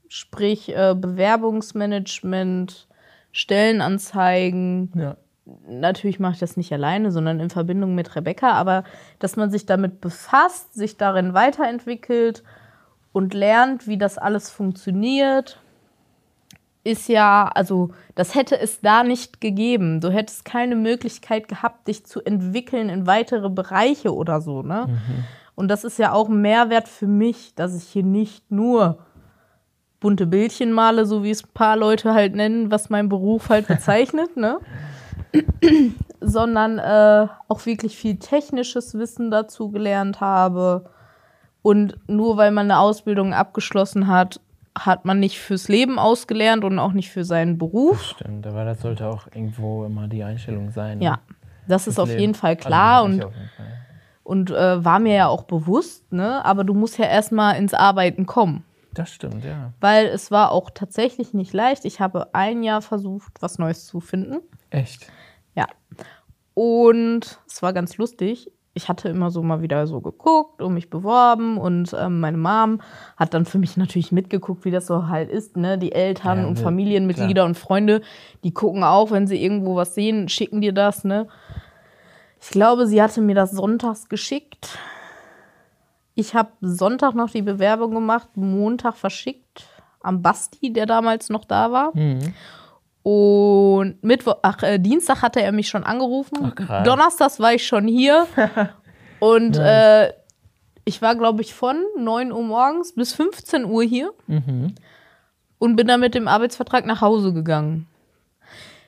sprich 0.07 0.75
äh, 0.75 0.95
Bewerbungsmanagement, 0.97 2.87
Stellenanzeigen. 3.31 4.91
Ja. 4.95 5.17
Natürlich 5.67 6.19
mache 6.19 6.33
ich 6.33 6.39
das 6.39 6.55
nicht 6.55 6.71
alleine, 6.71 7.11
sondern 7.11 7.39
in 7.39 7.49
Verbindung 7.49 7.95
mit 7.95 8.15
Rebecca, 8.15 8.51
aber 8.51 8.83
dass 9.19 9.35
man 9.35 9.49
sich 9.49 9.65
damit 9.65 9.99
befasst, 9.99 10.73
sich 10.73 10.97
darin 10.97 11.33
weiterentwickelt 11.33 12.43
und 13.11 13.33
lernt, 13.33 13.87
wie 13.87 13.97
das 13.97 14.17
alles 14.17 14.49
funktioniert, 14.49 15.59
ist 16.83 17.09
ja, 17.09 17.49
also 17.53 17.91
das 18.15 18.35
hätte 18.35 18.59
es 18.59 18.81
da 18.81 19.03
nicht 19.03 19.41
gegeben. 19.41 19.99
Du 19.99 20.11
hättest 20.11 20.45
keine 20.45 20.75
Möglichkeit 20.75 21.47
gehabt, 21.47 21.87
dich 21.87 22.05
zu 22.05 22.21
entwickeln 22.21 22.89
in 22.89 23.05
weitere 23.05 23.49
Bereiche 23.49 24.13
oder 24.15 24.41
so, 24.41 24.63
ne? 24.63 24.87
Und 25.55 25.67
das 25.67 25.83
ist 25.83 25.99
ja 25.99 26.11
auch 26.13 26.29
ein 26.29 26.41
Mehrwert 26.41 26.87
für 26.87 27.07
mich, 27.07 27.53
dass 27.55 27.75
ich 27.75 27.83
hier 27.83 28.03
nicht 28.03 28.49
nur 28.49 28.99
bunte 29.99 30.25
Bildchen 30.25 30.71
male, 30.71 31.05
so 31.05 31.23
wie 31.23 31.29
es 31.29 31.43
ein 31.43 31.53
paar 31.53 31.77
Leute 31.77 32.13
halt 32.13 32.35
nennen, 32.35 32.71
was 32.71 32.89
mein 32.89 33.09
Beruf 33.09 33.49
halt 33.49 33.67
bezeichnet, 33.67 34.35
ne? 34.37 34.59
Sondern 36.21 36.77
äh, 36.77 37.27
auch 37.47 37.65
wirklich 37.65 37.97
viel 37.97 38.17
technisches 38.17 38.93
Wissen 38.97 39.31
dazu 39.31 39.69
gelernt 39.71 40.21
habe. 40.21 40.89
Und 41.63 41.97
nur 42.07 42.37
weil 42.37 42.51
man 42.51 42.69
eine 42.71 42.79
Ausbildung 42.79 43.33
abgeschlossen 43.33 44.07
hat, 44.07 44.39
hat 44.77 45.03
man 45.05 45.19
nicht 45.19 45.39
fürs 45.39 45.67
Leben 45.67 45.99
ausgelernt 45.99 46.63
und 46.63 46.79
auch 46.79 46.93
nicht 46.93 47.11
für 47.11 47.23
seinen 47.23 47.57
Beruf. 47.57 48.01
Stimmt, 48.03 48.47
aber 48.47 48.65
das 48.65 48.81
sollte 48.81 49.07
auch 49.07 49.27
irgendwo 49.27 49.85
immer 49.85 50.07
die 50.07 50.23
Einstellung 50.23 50.71
sein. 50.71 50.99
ne? 50.99 51.05
Ja, 51.05 51.19
das 51.67 51.87
ist 51.87 51.99
auf 51.99 52.07
Leben. 52.07 52.19
jeden 52.21 52.33
Fall 52.35 52.55
Also 52.55 52.67
klar 52.67 53.03
ich 53.09 53.13
und, 53.13 53.21
Fall. 53.21 53.31
und 54.23 54.51
äh, 54.51 54.83
war 54.83 54.99
mir 54.99 55.15
ja 55.15 55.27
auch 55.27 55.43
bewusst, 55.43 56.11
ne? 56.13 56.43
Aber 56.45 56.63
du 56.63 56.73
musst 56.73 56.97
ja 56.97 57.05
erstmal 57.05 57.57
ins 57.57 57.73
Arbeiten 57.73 58.25
kommen. 58.25 58.63
Das 58.93 59.09
stimmt, 59.09 59.43
ja. 59.45 59.71
Weil 59.81 60.05
es 60.07 60.31
war 60.31 60.51
auch 60.51 60.69
tatsächlich 60.73 61.33
nicht 61.33 61.53
leicht. 61.53 61.85
Ich 61.85 61.99
habe 61.99 62.33
ein 62.33 62.63
Jahr 62.63 62.81
versucht, 62.81 63.41
was 63.41 63.57
Neues 63.59 63.85
zu 63.87 63.99
finden. 63.99 64.37
Echt. 64.69 65.07
Ja. 65.55 65.67
Und 66.53 67.39
es 67.47 67.61
war 67.61 67.73
ganz 67.73 67.97
lustig. 67.97 68.51
Ich 68.73 68.87
hatte 68.87 69.09
immer 69.09 69.31
so 69.31 69.43
mal 69.43 69.61
wieder 69.61 69.85
so 69.85 69.99
geguckt 69.99 70.61
und 70.61 70.73
mich 70.73 70.89
beworben 70.89 71.57
und 71.57 71.93
ähm, 71.99 72.21
meine 72.21 72.37
Mom 72.37 72.79
hat 73.17 73.33
dann 73.33 73.43
für 73.43 73.57
mich 73.57 73.75
natürlich 73.75 74.13
mitgeguckt, 74.13 74.63
wie 74.63 74.71
das 74.71 74.87
so 74.87 75.07
halt 75.07 75.29
ist, 75.29 75.57
ne? 75.57 75.77
Die 75.77 75.91
Eltern 75.91 76.37
Ja, 76.39 76.47
und 76.47 76.53
ne, 76.57 76.63
Familienmitglieder 76.63 77.33
klar. 77.33 77.45
und 77.47 77.57
Freunde, 77.57 78.01
die 78.45 78.53
gucken 78.53 78.83
auch, 78.85 79.11
wenn 79.11 79.27
sie 79.27 79.43
irgendwo 79.43 79.75
was 79.75 79.93
sehen, 79.93 80.29
schicken 80.29 80.61
dir 80.61 80.71
das, 80.71 81.03
ne? 81.03 81.27
Ich 82.39 82.49
glaube, 82.49 82.87
sie 82.87 83.01
hatte 83.01 83.19
mir 83.19 83.35
das 83.35 83.51
sonntags 83.51 84.07
geschickt. 84.07 84.79
Ich 86.15 86.33
habe 86.33 86.51
Sonntag 86.61 87.13
noch 87.13 87.29
die 87.29 87.41
Bewerbung 87.41 87.93
gemacht, 87.93 88.29
Montag 88.35 88.95
verschickt 88.95 89.67
am 90.01 90.21
Basti, 90.21 90.71
der 90.71 90.85
damals 90.85 91.29
noch 91.29 91.45
da 91.45 91.71
war. 91.71 91.95
Mhm. 91.95 92.33
Und 93.03 94.03
Mittwoch, 94.03 94.35
ach, 94.43 94.61
äh, 94.63 94.77
Dienstag 94.79 95.21
hatte 95.21 95.41
er 95.41 95.51
mich 95.51 95.69
schon 95.69 95.83
angerufen. 95.83 96.53
Ach. 96.67 96.83
Donnerstags 96.83 97.39
war 97.39 97.53
ich 97.53 97.65
schon 97.65 97.87
hier. 97.87 98.27
Und 99.19 99.55
Nice. 99.57 100.09
äh, 100.09 100.13
ich 100.85 101.01
war, 101.01 101.15
glaube 101.15 101.41
ich, 101.41 101.53
von 101.53 101.77
9 101.97 102.31
Uhr 102.31 102.41
morgens 102.43 102.93
bis 102.93 103.13
15 103.13 103.65
Uhr 103.65 103.83
hier 103.83 104.11
Mhm. 104.27 104.73
und 105.59 105.75
bin 105.75 105.85
dann 105.87 105.99
mit 105.99 106.15
dem 106.15 106.27
Arbeitsvertrag 106.27 106.87
nach 106.87 107.01
Hause 107.01 107.31
gegangen. 107.33 107.87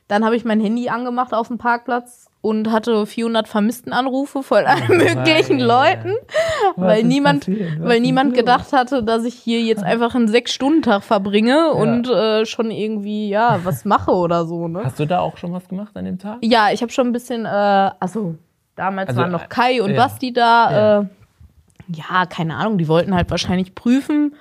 Dann 0.08 0.26
habe 0.26 0.36
ich 0.36 0.44
mein 0.44 0.60
Handy 0.60 0.90
angemacht 0.90 1.34
auf 1.36 1.50
dem 1.50 1.60
Parkplatz 1.60 2.30
und 2.44 2.74
hatte 2.74 3.06
400 3.06 3.48
Vermisstenanrufe 3.48 4.44
von 4.44 4.66
allen 4.66 4.98
möglichen. 4.98 5.62
Leuten, 5.62 6.14
weil 6.76 7.04
niemand, 7.04 7.48
weil 7.80 8.02
niemand 8.02 8.34
gedacht 8.34 8.74
hatte, 8.74 9.02
dass 9.02 9.24
ich 9.24 9.36
hier 9.36 9.62
jetzt 9.62 9.82
einfach 9.82 10.14
einen 10.14 10.28
Sechs-Stunden-Tag 10.28 11.04
verbringe 11.04 11.72
und 11.72 12.10
äh, 12.10 12.46
schon 12.46 12.70
irgendwie, 12.70 13.30
ja, 13.30 13.62
was 13.64 13.86
mache 13.86 14.12
oder 14.12 14.46
so. 14.46 14.68
Ne? 14.68 14.82
Hast 14.84 15.00
du 15.00 15.06
da 15.06 15.22
auch 15.22 15.38
schon 15.38 15.54
was 15.54 15.70
gemacht 15.70 15.96
an 15.96 16.04
dem 16.04 16.20
Tag? 16.20 16.40
Ja, 16.42 16.70
ich 16.74 16.82
habe 16.82 16.92
schon 16.92 17.08
ein 17.08 17.14
bisschen, 17.14 17.46
äh, 17.46 17.92
also 17.98 18.36
damals 18.76 19.08
Also, 19.10 19.22
waren 19.22 19.32
noch 19.32 19.48
Kai 19.48 19.82
und 19.82 19.92
ja. 19.92 19.96
Basti 19.96 20.34
da. 20.34 20.72
Ja. 20.72 21.00
Äh, 21.00 21.06
ja, 21.96 22.26
keine 22.26 22.58
Ahnung, 22.58 22.78
die 22.78 22.90
wollten 22.90 23.16
halt 23.16 23.32
wahrscheinlich 23.32 23.74
prüfen, 23.74 24.36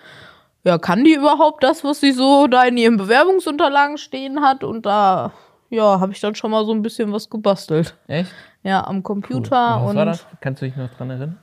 ja, 0.65 0.79
kann 0.79 1.05
die 1.05 1.15
überhaupt 1.15 1.63
das, 1.63 1.85
was 1.85 2.01
sie 2.01 2.13
so 2.13 2.49
da 2.49 2.65
in 2.65 2.77
ihren 2.77 2.97
Bewerbungsunterlagen 2.97 3.97
stehen 3.97 4.43
hat? 4.43 4.65
Und 4.65 4.87
da, 4.87 5.33
ja, 5.73 6.01
habe 6.01 6.13
ich 6.13 6.21
dann 6.21 6.35
schon 6.35 6.51
mal 6.51 6.65
so 6.65 6.73
ein 6.73 6.83
bisschen 6.83 7.13
was 7.13 7.29
gebastelt. 7.31 7.97
Echt? 8.07 8.31
Ja, 8.63 8.87
am 8.87 8.97
Cool. 8.97 9.03
Computer 9.03 9.81
Was 9.81 9.91
und 9.91 9.97
war 9.97 10.07
das? 10.07 10.27
Kannst 10.41 10.63
du 10.63 10.67
dich 10.67 10.77
noch 10.77 10.91
dran 10.91 11.11
erinnern? 11.11 11.39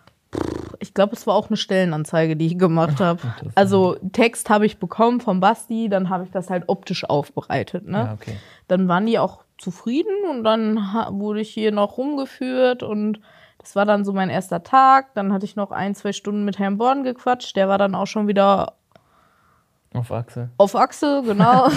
ich 0.80 0.94
glaube, 0.94 1.14
es 1.14 1.28
war 1.28 1.36
auch 1.36 1.50
eine 1.50 1.58
Stellenanzeige, 1.58 2.36
die 2.36 2.48
ich 2.48 2.58
gemacht 2.58 3.00
habe. 3.00 3.20
Also 3.56 3.98
Text 4.14 4.50
habe 4.50 4.66
ich 4.66 4.78
bekommen 4.78 5.20
vom 5.20 5.40
Basti, 5.40 5.90
dann 5.90 6.10
habe 6.10 6.24
ich 6.24 6.32
das 6.32 6.50
halt 6.50 6.66
optisch 6.68 7.04
aufbereitet. 7.04 7.88
Ne? 7.88 7.98
Ja, 7.98 8.14
okay. 8.14 8.38
dann 8.68 8.88
waren 8.88 9.06
die 9.06 9.20
auch 9.20 9.44
zufrieden 9.58 10.30
und 10.30 10.44
dann 10.44 10.78
wurde 11.10 11.42
ich 11.42 11.50
hier 11.50 11.72
noch 11.72 11.98
rumgeführt 11.98 12.84
und 12.84 13.20
das 13.58 13.76
war 13.76 13.86
dann 13.86 14.06
so 14.06 14.14
mein 14.14 14.30
erster 14.30 14.64
Tag. 14.64 15.14
Dann 15.16 15.34
hatte 15.34 15.46
ich 15.46 15.56
noch 15.58 15.72
ein, 15.72 15.96
zwei 15.96 16.14
Stunden 16.14 16.46
mit 16.46 16.60
Herrn 16.60 16.78
Born 16.78 17.04
gequatscht. 17.04 17.56
Der 17.58 17.68
war 17.68 17.78
dann 17.78 17.94
auch 17.94 18.08
schon 18.08 18.28
wieder 18.28 18.74
Auf 19.94 20.12
Achse. 20.12 20.50
auf 20.58 20.76
Achse, 20.76 21.24
genau. 21.26 21.68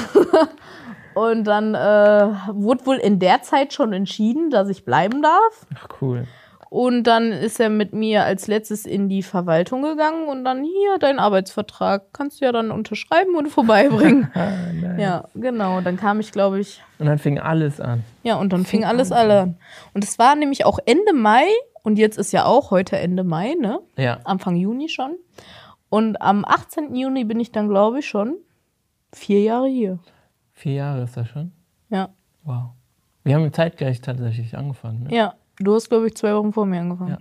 und 1.14 1.44
dann 1.44 1.74
äh, 1.74 2.28
wurde 2.52 2.86
wohl 2.86 2.96
in 2.96 3.18
der 3.18 3.42
Zeit 3.42 3.72
schon 3.72 3.92
entschieden, 3.92 4.50
dass 4.50 4.68
ich 4.68 4.84
bleiben 4.84 5.22
darf. 5.22 5.66
Ach, 5.74 5.88
cool. 6.00 6.26
Und 6.72 7.02
dann 7.02 7.32
ist 7.32 7.60
er 7.60 7.68
mit 7.68 7.92
mir 7.92 8.24
als 8.24 8.46
letztes 8.46 8.86
in 8.86 9.10
die 9.10 9.22
Verwaltung 9.22 9.82
gegangen 9.82 10.26
und 10.26 10.42
dann 10.42 10.64
hier 10.64 10.96
dein 10.98 11.18
Arbeitsvertrag. 11.18 12.14
Kannst 12.14 12.40
du 12.40 12.46
ja 12.46 12.52
dann 12.52 12.70
unterschreiben 12.70 13.36
und 13.36 13.48
vorbeibringen. 13.48 14.30
Ah, 14.34 14.48
nein. 14.72 14.98
ja, 14.98 15.24
genau. 15.34 15.82
Dann 15.82 15.98
kam 15.98 16.18
ich, 16.18 16.32
glaube 16.32 16.60
ich, 16.60 16.82
Und 16.98 17.04
dann 17.06 17.18
fing 17.18 17.38
alles 17.38 17.78
an. 17.78 18.04
Ja, 18.22 18.36
und 18.36 18.54
dann 18.54 18.64
fing 18.64 18.86
alles 18.86 19.12
alle 19.12 19.40
an. 19.40 19.56
Und 19.92 20.02
es 20.02 20.18
war 20.18 20.34
nämlich 20.34 20.64
auch 20.64 20.78
Ende 20.86 21.12
Mai 21.12 21.44
und 21.82 21.98
jetzt 21.98 22.16
ist 22.16 22.32
ja 22.32 22.46
auch 22.46 22.70
heute 22.70 22.96
Ende 22.96 23.22
Mai, 23.22 23.54
ne? 23.60 23.80
Ja. 23.98 24.20
Anfang 24.24 24.56
Juni 24.56 24.88
schon. 24.88 25.16
Und 25.90 26.22
am 26.22 26.42
18. 26.46 26.94
Juni 26.94 27.24
bin 27.24 27.38
ich 27.38 27.52
dann, 27.52 27.68
glaube 27.68 27.98
ich, 27.98 28.08
schon 28.08 28.36
vier 29.12 29.42
Jahre 29.42 29.68
hier. 29.68 29.98
Vier 30.62 30.74
Jahre 30.74 31.02
ist 31.02 31.16
das 31.16 31.28
schon? 31.28 31.50
Ja. 31.90 32.10
Wow. 32.44 32.70
Wir 33.24 33.34
haben 33.34 33.52
zeitgleich 33.52 34.00
tatsächlich 34.00 34.56
angefangen. 34.56 35.02
Ne? 35.02 35.12
Ja, 35.16 35.34
du 35.58 35.74
hast, 35.74 35.88
glaube 35.88 36.06
ich, 36.06 36.14
zwei 36.14 36.36
Wochen 36.36 36.52
vor 36.52 36.66
mir 36.66 36.78
angefangen. 36.78 37.10
Ja. 37.10 37.18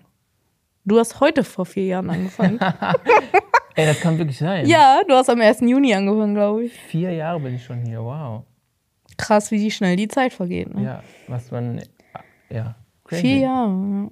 Du 0.85 0.99
hast 0.99 1.19
heute 1.19 1.43
vor 1.43 1.65
vier 1.65 1.85
Jahren 1.85 2.11
angefangen. 2.11 2.59
Ey, 3.75 3.87
das 3.87 3.99
kann 3.99 4.19
wirklich 4.19 4.37
sein. 4.37 4.67
ja, 4.67 5.01
du 5.07 5.15
hast 5.15 5.27
am 5.27 5.41
1. 5.41 5.61
Juni 5.61 5.91
angefangen, 5.91 6.35
glaube 6.35 6.65
ich. 6.65 6.73
Vier 6.73 7.13
Jahre 7.13 7.39
bin 7.39 7.55
ich 7.55 7.65
schon 7.65 7.83
hier. 7.83 8.03
Wow. 8.03 8.43
Krass, 9.17 9.49
wie 9.49 9.57
die 9.57 9.71
schnell 9.71 9.95
die 9.95 10.07
Zeit 10.07 10.33
vergeht. 10.33 10.71
Ne? 10.75 10.83
Ja, 10.83 11.03
was 11.27 11.49
man. 11.49 11.81
Ja. 12.51 12.75
Crazy. 13.05 13.21
Vier 13.23 13.37
Jahre. 13.37 13.71
Ja, 13.71 14.09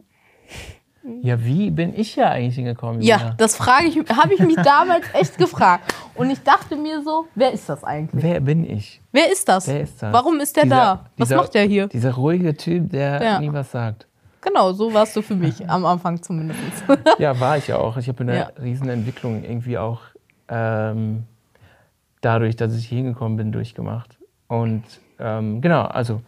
wie 1.03 1.71
bin 1.71 1.93
ich 1.97 2.15
ja 2.15 2.29
eigentlich 2.29 2.55
hingekommen? 2.55 3.01
Ja, 3.01 3.17
Julia? 3.17 3.33
das 3.37 3.55
frage 3.55 3.85
ich, 3.87 3.97
habe 4.09 4.33
ich 4.33 4.39
mich 4.41 4.55
damals 4.63 5.05
echt 5.13 5.37
gefragt. 5.37 5.93
Und 6.15 6.29
ich 6.29 6.41
dachte 6.43 6.75
mir 6.75 7.01
so, 7.03 7.25
wer 7.35 7.51
ist 7.53 7.69
das 7.69 7.83
eigentlich? 7.83 8.23
Wer 8.23 8.39
bin 8.41 8.69
ich? 8.69 9.01
Wer 9.11 9.31
ist 9.31 9.47
das? 9.47 9.67
Wer 9.67 9.81
ist 9.81 10.01
das? 10.01 10.11
Warum 10.13 10.39
ist 10.39 10.55
der 10.55 10.63
Dieser- 10.63 10.75
da? 10.75 11.05
Was 11.17 11.27
dieser- 11.29 11.37
macht 11.37 11.53
der 11.53 11.63
hier? 11.63 11.87
Dieser 11.87 12.13
ruhige 12.13 12.55
Typ, 12.55 12.89
der 12.91 13.21
Ja. 13.23 13.39
nie 13.39 13.51
was 13.53 13.71
sagt. 13.71 14.07
Genau, 14.41 14.71
so 14.73 14.93
warst 14.93 15.15
du 15.15 15.21
für 15.21 15.35
mich, 15.35 15.69
am 15.69 15.85
Anfang 15.85 16.21
zumindest. 16.21 16.61
Ja, 17.17 17.37
war 17.39 17.57
ich 17.57 17.67
ja 17.67 17.77
auch. 17.77 17.97
Ich 17.97 18.07
habe 18.07 18.21
eine 18.21 18.35
Ja. 18.37 18.51
Riesenentwicklung 18.61 19.43
irgendwie 19.43 19.77
auch 19.77 20.01
ähm, 20.47 21.23
dadurch, 22.21 22.55
dass 22.55 22.75
ich 22.75 22.87
hier 22.87 22.97
hingekommen 22.99 23.37
bin, 23.37 23.51
durchgemacht. 23.51 24.17
Und 24.47 24.83
ähm, 25.19 25.61
genau, 25.61 25.83
also 25.83 26.21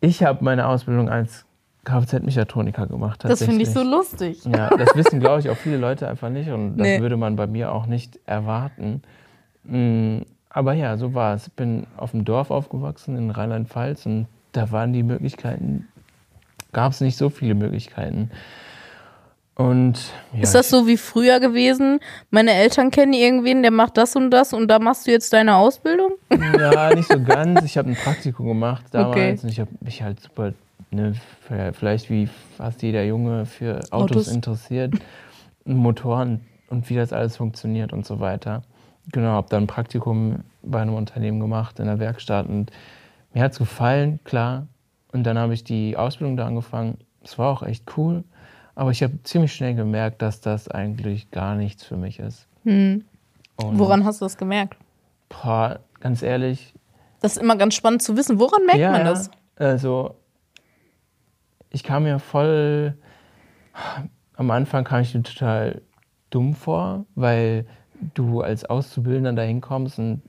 ich 0.00 0.22
habe 0.22 0.44
meine 0.44 0.66
Ausbildung 0.66 1.08
als 1.08 1.44
Kfz-Mechatroniker 1.88 2.86
gemacht. 2.86 3.24
Das 3.24 3.42
finde 3.42 3.62
ich 3.62 3.70
so 3.70 3.82
lustig. 3.82 4.44
Ja, 4.44 4.68
das 4.76 4.94
wissen, 4.94 5.20
glaube 5.20 5.40
ich, 5.40 5.48
auch 5.50 5.56
viele 5.56 5.76
Leute 5.78 6.06
einfach 6.08 6.28
nicht 6.28 6.50
und 6.50 6.76
das 6.76 6.86
Nee. 6.86 7.00
würde 7.00 7.16
man 7.16 7.36
bei 7.36 7.46
mir 7.46 7.72
auch 7.72 7.86
nicht 7.86 8.18
erwarten. 8.26 9.02
Mm, 9.64 10.18
Aber 10.50 10.72
ja, 10.72 10.96
so 10.96 11.12
war 11.14 11.34
es. 11.34 11.46
Ich 11.48 11.52
bin 11.52 11.86
auf 11.96 12.12
dem 12.12 12.24
Dorf 12.24 12.50
aufgewachsen 12.50 13.16
in 13.16 13.30
Rheinland-Pfalz 13.30 14.06
und 14.06 14.26
da 14.52 14.70
waren 14.72 14.92
die 14.92 15.02
Möglichkeiten, 15.02 15.86
gab 16.72 16.92
es 16.92 17.00
nicht 17.00 17.16
so 17.18 17.28
viele 17.30 17.54
Möglichkeiten. 17.54 18.30
Und 19.54 19.98
ja, 20.32 20.42
Ist 20.42 20.54
das 20.54 20.70
so 20.70 20.86
wie 20.86 20.96
früher 20.96 21.40
gewesen? 21.40 21.98
Meine 22.30 22.52
Eltern 22.52 22.90
kennen 22.92 23.12
irgendwen, 23.12 23.62
der 23.62 23.72
macht 23.72 23.96
das 23.96 24.14
und 24.14 24.30
das 24.30 24.52
und 24.52 24.68
da 24.68 24.78
machst 24.78 25.06
du 25.06 25.10
jetzt 25.10 25.32
deine 25.32 25.56
Ausbildung? 25.56 26.12
Ja, 26.58 26.94
nicht 26.94 27.10
so 27.10 27.20
ganz. 27.22 27.62
Ich 27.64 27.76
habe 27.76 27.88
ein 27.90 27.96
Praktikum 27.96 28.46
gemacht 28.46 28.84
damals 28.92 29.10
Okay. 29.16 29.38
und 29.42 29.48
ich 29.48 29.58
habe 29.58 29.70
mich 29.80 30.00
halt 30.02 30.20
super, 30.20 30.52
ne, 30.90 31.14
vielleicht 31.72 32.10
wie 32.10 32.28
fast 32.56 32.82
jeder 32.82 33.04
Junge 33.04 33.46
für 33.46 33.78
Autos, 33.90 33.90
Autos. 33.90 34.28
interessiert, 34.28 34.94
Motoren 35.64 36.40
und 36.70 36.88
wie 36.88 36.94
das 36.96 37.12
alles 37.12 37.36
funktioniert 37.36 37.92
und 37.92 38.06
so 38.06 38.20
weiter. 38.20 38.62
Genau, 39.12 39.28
habe 39.28 39.48
dann 39.48 39.64
ein 39.64 39.66
Praktikum 39.66 40.40
bei 40.62 40.80
einem 40.82 40.94
Unternehmen 40.94 41.40
gemacht 41.40 41.78
in 41.80 41.86
der 41.86 41.98
Werkstatt 41.98 42.46
und 42.48 42.70
mir 43.32 43.42
hat 43.42 43.52
es 43.52 43.58
gefallen, 43.58 44.20
klar. 44.24 44.66
Und 45.12 45.24
dann 45.24 45.38
habe 45.38 45.54
ich 45.54 45.64
die 45.64 45.96
Ausbildung 45.96 46.36
da 46.36 46.46
angefangen. 46.46 46.98
Es 47.24 47.38
war 47.38 47.50
auch 47.50 47.62
echt 47.62 47.96
cool, 47.96 48.24
aber 48.74 48.90
ich 48.90 49.02
habe 49.02 49.22
ziemlich 49.22 49.52
schnell 49.54 49.74
gemerkt, 49.74 50.20
dass 50.22 50.40
das 50.40 50.68
eigentlich 50.68 51.30
gar 51.30 51.54
nichts 51.54 51.84
für 51.84 51.96
mich 51.96 52.18
ist. 52.18 52.46
Und, 52.64 53.04
Woran 53.56 54.04
hast 54.04 54.20
du 54.20 54.26
das 54.26 54.36
gemerkt? 54.36 54.76
Boah, 55.30 55.80
ganz 56.00 56.22
ehrlich, 56.22 56.74
Das 57.20 57.36
ist 57.36 57.42
immer 57.42 57.56
ganz 57.56 57.74
spannend 57.74 58.02
zu 58.02 58.16
wissen. 58.16 58.38
Woran 58.38 58.64
merkt 58.66 58.80
man 58.80 59.04
das? 59.04 59.30
Also, 59.56 60.14
ich 61.70 61.82
kam 61.84 62.04
mir 62.04 62.18
voll. 62.18 62.94
Am 64.36 64.50
Anfang 64.50 64.84
kam 64.84 65.00
ich 65.02 65.14
mir 65.14 65.22
total 65.22 65.82
dumm 66.30 66.54
vor, 66.54 67.06
weil 67.14 67.66
du 68.14 68.40
als 68.40 68.64
Auszubildender 68.64 69.32
da 69.32 69.42
hinkommst 69.42 69.98
und 69.98 70.22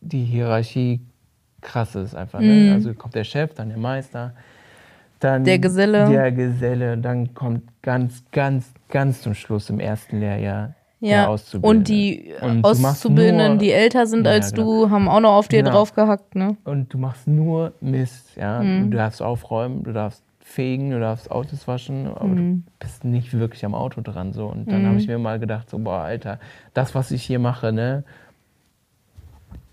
die 0.00 0.24
Hierarchie 0.24 1.00
krass 1.60 1.94
ist 1.94 2.14
einfach. 2.14 2.40
Ne? 2.40 2.72
Also 2.72 2.94
kommt 2.94 3.14
der 3.14 3.24
Chef, 3.24 3.54
dann 3.54 3.68
der 3.68 3.78
Meister, 3.78 4.34
dann 5.20 5.44
Der 5.44 5.58
Geselle. 5.58 6.08
Der 6.08 6.30
Geselle, 6.32 6.98
dann 6.98 7.34
kommt 7.34 7.62
ganz, 7.82 8.22
ganz, 8.32 8.72
ganz 8.88 9.22
zum 9.22 9.34
Schluss 9.34 9.70
im 9.70 9.80
ersten 9.80 10.20
Lehrjahr 10.20 10.74
der 11.00 11.08
Ja. 11.10 11.26
Auszubildende. 11.28 11.78
Und 11.78 11.88
die 11.88 12.34
Und 12.40 12.64
Auszubildenden, 12.64 13.48
nur- 13.52 13.58
die 13.58 13.72
älter 13.72 14.06
sind 14.06 14.26
Ja, 14.26 14.32
als 14.32 14.52
genau. 14.52 14.84
du, 14.86 14.90
haben 14.90 15.08
auch 15.08 15.20
noch 15.20 15.32
auf 15.34 15.48
dir 15.48 15.62
Genau. 15.62 15.70
drauf 15.76 15.94
gehackt, 15.94 16.34
ne? 16.34 16.56
und 16.64 16.92
du 16.92 16.98
machst 16.98 17.26
nur 17.26 17.72
Mist, 17.80 18.36
ja. 18.36 18.62
Mhm. 18.62 18.90
Du 18.90 18.96
darfst 18.96 19.22
aufräumen, 19.22 19.82
du 19.84 19.92
darfst 19.92 20.22
fegen, 20.56 20.90
du 20.90 20.98
darfst 20.98 21.30
Autos 21.30 21.68
waschen, 21.68 22.06
aber 22.08 22.28
Mhm. 22.34 22.64
du 22.64 22.72
bist 22.78 23.04
nicht 23.04 23.32
wirklich 23.34 23.64
am 23.64 23.74
Auto 23.74 24.00
dran 24.00 24.32
so. 24.32 24.46
Und 24.46 24.72
dann 24.72 24.86
habe 24.86 24.96
ich 24.96 25.06
mir 25.06 25.18
mal 25.18 25.38
gedacht, 25.38 25.68
so 25.70 25.78
boah, 25.78 26.00
Alter, 26.00 26.40
das, 26.74 26.94
was 26.94 27.10
ich 27.10 27.22
hier 27.22 27.38
mache, 27.38 27.72
ne, 27.72 28.04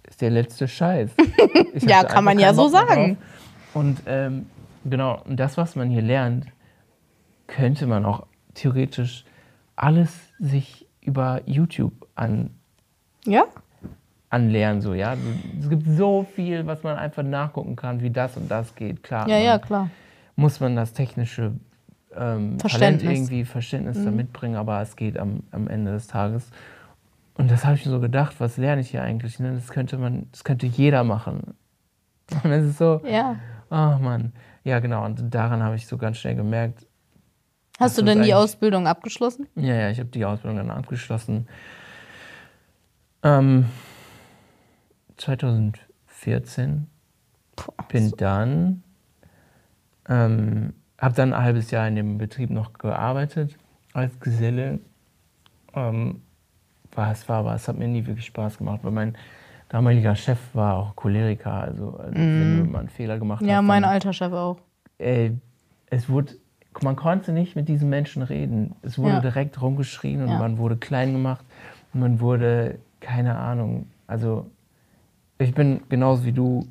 ist 0.08 0.22
der 0.22 0.30
letzte 0.30 0.67
Scheiß. 0.67 1.12
Ja, 1.82 2.04
kann 2.04 2.24
man 2.24 2.38
ja 2.39 2.54
so 2.54 2.67
sagen. 2.67 3.15
drauf. 3.17 3.17
Und 3.74 4.04
ähm, 4.06 4.46
genau, 4.86 5.22
und 5.26 5.39
das, 5.39 5.58
was 5.58 5.76
man 5.76 5.89
hier 5.89 6.02
lernt, 6.04 6.46
könnte 7.48 7.88
man 7.88 8.06
auch 8.06 8.26
theoretisch 8.54 9.26
alles 9.76 10.13
sich 10.39 10.86
über 11.02 11.41
YouTube 11.46 11.93
an, 12.15 12.52
Ja? 13.26 13.46
anlernen, 14.30 14.82
so, 14.82 14.93
ja. 14.93 15.15
Es 15.60 15.69
gibt 15.69 15.88
so 15.88 16.26
viel, 16.36 16.65
was 16.67 16.84
man 16.84 16.98
einfach 16.98 17.24
nachgucken 17.24 17.76
kann, 17.76 18.02
wie 18.02 18.10
das 18.10 18.36
und 18.38 18.50
das 18.50 18.76
geht. 18.76 19.02
Klar, 19.04 19.28
Ja, 19.30 19.36
man, 19.36 19.43
ja, 19.46 19.58
klar. 19.60 19.89
Muss 20.36 20.60
man 20.60 20.76
das 20.76 20.93
technische 20.93 21.54
ähm, 22.15 22.58
Talent 22.58 22.62
Verständnis. 22.62 23.04
Mhm. 23.04 23.10
irgendwie 23.15 23.46
Verständnis 23.46 24.04
da 24.04 24.12
mitbringen, 24.12 24.56
aber 24.56 24.82
es 24.82 24.96
geht 24.96 25.17
am, 25.17 25.43
am 25.52 25.67
Ende 25.67 25.91
des 25.91 26.08
Tages. 26.08 26.50
Und 27.36 27.50
das 27.50 27.65
habe 27.65 27.76
ich 27.76 27.86
mir 27.86 27.91
so 27.91 28.00
gedacht, 28.00 28.36
was 28.39 28.58
lerne 28.58 28.82
ich 28.82 28.91
hier 28.91 29.02
eigentlich? 29.04 29.39
Ne? 29.39 29.54
Das 29.54 29.69
könnte 29.69 29.98
man, 29.98 30.28
das 30.32 30.43
könnte 30.43 30.67
jeder 30.67 31.04
machen. 31.04 31.56
Und 32.43 32.52
es 32.52 32.65
ist 32.65 32.78
so, 32.78 33.02
Ja. 33.08 33.38
ach 33.69 34.00
Mann. 34.00 34.34
Ja, 34.63 34.80
genau. 34.80 35.04
Und 35.06 35.34
daran 35.34 35.62
habe 35.63 35.76
ich 35.76 35.88
so 35.88 35.98
ganz 35.98 36.17
schnell 36.17 36.36
gemerkt, 36.36 36.86
Hast 37.80 37.98
du 37.98 38.04
denn 38.04 38.22
die 38.22 38.36
Ausbildung 38.36 38.86
abgeschlossen? 38.88 39.48
Ja, 39.56 39.74
ja, 39.74 39.89
ich 39.89 40.00
habe 40.00 40.10
die 40.10 40.24
Ausbildung 40.24 40.58
dann 40.58 40.69
abgeschlossen. 40.69 41.48
Ähm, 43.24 43.65
2014 45.17 46.88
Boah, 47.56 47.74
bin 47.89 48.10
so. 48.10 48.15
dann, 48.15 48.84
ähm, 50.13 50.73
habe 50.99 51.15
dann 51.15 51.34
ein 51.34 51.43
halbes 51.43 51.71
Jahr 51.71 51.88
in 51.88 51.95
dem 51.95 52.17
Betrieb 52.17 52.49
noch 52.49 52.73
gearbeitet 52.73 53.58
als 53.93 54.19
Geselle. 54.19 54.80
Ähm, 55.73 56.21
war, 56.93 57.12
es 57.12 57.28
war, 57.28 57.39
aber 57.39 57.56
es 57.56 57.67
hat 57.67 57.78
mir 57.78 57.88
nie 57.88 58.06
wirklich 58.06 58.26
Spaß 58.26 58.58
gemacht, 58.58 58.80
weil 58.84 58.91
mein 58.91 59.17
damaliger 59.69 60.15
Chef 60.15 60.39
war 60.54 60.78
auch 60.78 60.95
Choleriker. 60.95 61.54
Also, 61.54 61.97
also 61.97 62.12
mm. 62.12 62.15
wenn 62.15 62.58
du 62.65 62.71
mal 62.71 62.80
einen 62.80 62.89
Fehler 62.89 63.17
gemacht 63.17 63.41
ja, 63.41 63.47
hast. 63.47 63.54
Ja, 63.54 63.62
mein 63.62 63.84
alter 63.84 64.13
Chef 64.13 64.32
auch. 64.32 64.58
Ey, 64.99 65.36
es 65.89 66.08
wurde, 66.10 66.34
man 66.82 66.95
konnte 66.95 67.32
nicht 67.32 67.56
mit 67.56 67.67
diesen 67.67 67.89
Menschen 67.89 68.21
reden. 68.21 68.76
Es 68.84 68.97
wurde 68.99 69.15
ja. 69.15 69.19
direkt 69.19 69.62
rumgeschrien 69.62 70.21
und 70.21 70.30
ja. 70.30 70.38
man 70.38 70.58
wurde 70.60 70.78
klein 70.78 71.12
gemacht 71.12 71.43
und 71.93 72.02
man 72.02 72.19
wurde, 72.19 72.78
keine 72.99 73.36
Ahnung, 73.36 73.88
also 74.06 74.45
ich 75.39 75.54
bin 75.54 75.82
genauso 75.89 76.26
wie 76.26 76.32
du 76.32 76.67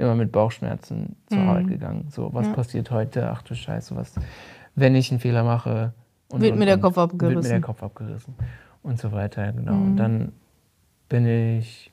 immer 0.00 0.14
mit 0.14 0.32
Bauchschmerzen 0.32 1.16
zur 1.28 1.38
mhm. 1.38 1.48
Arbeit 1.48 1.68
gegangen. 1.68 2.08
So, 2.10 2.32
was 2.32 2.46
ja. 2.46 2.52
passiert 2.52 2.90
heute? 2.90 3.30
Ach 3.30 3.42
du 3.42 3.54
Scheiße, 3.54 3.94
was, 3.96 4.14
wenn 4.74 4.94
ich 4.94 5.10
einen 5.10 5.20
Fehler 5.20 5.44
mache? 5.44 5.92
Und, 6.28 6.40
wird 6.40 6.52
und, 6.52 6.58
mir 6.58 6.66
der 6.66 6.78
Kopf 6.78 6.98
abgerissen. 6.98 7.36
Wird 7.36 7.44
mir 7.44 7.50
der 7.50 7.60
Kopf 7.60 7.82
abgerissen. 7.82 8.34
Und 8.82 8.98
so 8.98 9.12
weiter, 9.12 9.52
genau. 9.52 9.74
Mhm. 9.74 9.86
Und 9.86 9.96
dann 9.96 10.32
bin 11.08 11.26
ich 11.26 11.92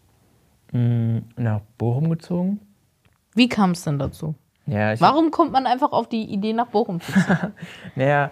mh, 0.71 0.79
mm, 0.79 1.23
nach 1.37 1.61
Bochum 1.77 2.09
gezogen. 2.09 2.59
Wie 3.35 3.49
kam 3.49 3.71
es 3.71 3.83
denn 3.83 3.99
dazu? 3.99 4.35
Ja, 4.65 4.99
Warum 4.99 5.31
kommt 5.31 5.51
man 5.51 5.65
einfach 5.65 5.91
auf 5.91 6.09
die 6.09 6.23
Idee, 6.23 6.53
nach 6.53 6.67
Bochum 6.67 6.99
zu 6.99 7.11
ziehen? 7.11 7.53
naja, 7.95 8.31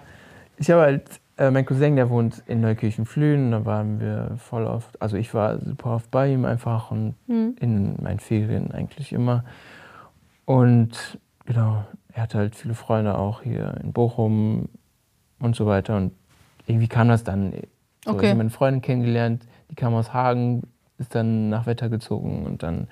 ich 0.58 0.70
habe 0.70 0.82
halt, 0.82 1.22
äh, 1.38 1.52
mein 1.52 1.66
Cousin, 1.66 1.96
der 1.96 2.10
wohnt 2.10 2.44
in 2.48 2.62
Neukirchen-Flühen, 2.62 3.52
da 3.52 3.66
waren 3.66 4.00
wir 4.00 4.36
voll 4.38 4.66
oft, 4.66 5.02
also 5.02 5.18
ich 5.18 5.34
war 5.34 5.60
super 5.60 5.92
oft 5.92 6.12
bei 6.12 6.32
ihm 6.32 6.46
einfach 6.46 6.92
und 6.92 7.16
mhm. 7.28 7.56
in 7.60 8.02
meinen 8.02 8.20
Ferien 8.20 8.72
eigentlich 8.72 9.12
immer. 9.12 9.44
Und 10.46 11.20
genau, 11.46 11.84
er 12.14 12.24
hatte 12.24 12.38
halt 12.38 12.56
viele 12.56 12.74
Freunde 12.74 13.18
auch 13.18 13.42
hier 13.42 13.76
in 13.84 13.92
Bochum 13.92 14.70
und 15.40 15.56
so 15.56 15.66
weiter. 15.66 15.98
Und 15.98 16.14
irgendwie 16.66 16.88
kam 16.88 17.10
das 17.10 17.24
dann. 17.24 17.54
So, 18.04 18.12
okay. 18.12 18.26
Ich 18.26 18.30
habe 18.30 18.38
meine 18.38 18.50
Freundin 18.50 18.82
kennengelernt, 18.82 19.46
die 19.70 19.76
kam 19.76 19.94
aus 19.94 20.14
Hagen, 20.14 20.64
ist 20.98 21.14
dann 21.16 21.50
nach 21.50 21.66
Wetter 21.66 21.90
gezogen 21.90 22.46
und 22.46 22.64
dann 22.64 22.88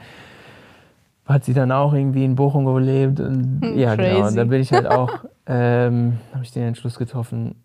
hat 1.25 1.45
sie 1.45 1.53
dann 1.53 1.71
auch 1.71 1.93
irgendwie 1.93 2.25
in 2.25 2.35
Bochum 2.35 2.65
gelebt. 2.65 3.19
Und 3.19 3.61
hm, 3.61 3.77
ja, 3.77 3.95
Crazy. 3.95 4.15
genau. 4.15 4.27
Und 4.27 4.35
da 4.35 4.43
bin 4.43 4.61
ich 4.61 4.73
halt 4.73 4.87
auch, 4.87 5.23
ähm, 5.45 6.17
habe 6.33 6.43
ich 6.43 6.51
den 6.51 6.63
Entschluss 6.63 6.97
getroffen, 6.97 7.55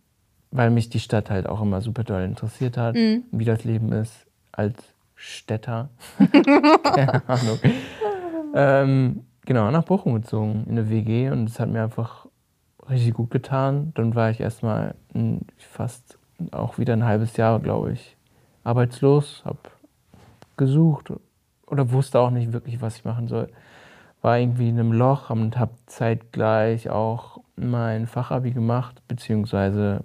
weil 0.51 0.71
mich 0.71 0.89
die 0.89 1.01
Stadt 1.01 1.31
halt 1.31 1.49
auch 1.49 1.61
immer 1.61 1.81
super 1.81 2.05
toll 2.05 2.23
interessiert 2.23 2.77
hat, 2.77 2.95
mhm. 2.95 3.25
wie 3.31 3.45
das 3.45 3.65
Leben 3.65 3.93
ist 3.93 4.27
als 4.53 4.77
Städter. 5.15 5.91
Keine 6.83 7.29
Ahnung. 7.29 7.59
ähm, 8.55 9.25
genau, 9.45 9.71
nach 9.71 9.85
Bochum 9.85 10.15
gezogen, 10.15 10.65
in 10.67 10.79
eine 10.79 10.91
WG 10.91 11.31
und 11.31 11.49
es 11.49 11.61
hat 11.61 11.69
mir 11.69 11.83
einfach 11.83 12.27
richtig 12.89 13.15
gut 13.15 13.31
getan. 13.31 13.93
Dann 13.95 14.15
war 14.15 14.31
ich 14.31 14.41
erstmal 14.41 14.95
fast 15.59 16.19
auch 16.53 16.79
wieder 16.79 16.93
ein 16.95 17.05
halbes 17.05 17.37
Jahr, 17.37 17.59
glaube 17.61 17.93
ich, 17.93 18.17
arbeitslos, 18.65 19.43
habe 19.45 19.59
gesucht 20.57 21.13
oder 21.67 21.91
wusste 21.91 22.21
auch 22.21 22.31
nicht 22.31 22.53
wirklich, 22.53 22.81
was 22.81 22.97
ich 22.97 23.05
machen 23.05 23.29
soll. 23.29 23.49
War 24.23 24.39
irgendwie 24.39 24.69
in 24.69 24.79
einem 24.79 24.93
Loch 24.93 25.31
und 25.31 25.59
habe 25.59 25.73
zeitgleich 25.87 26.91
auch 26.91 27.41
mein 27.57 28.07
Fachabi 28.07 28.51
gemacht, 28.51 29.03
beziehungsweise 29.07 30.05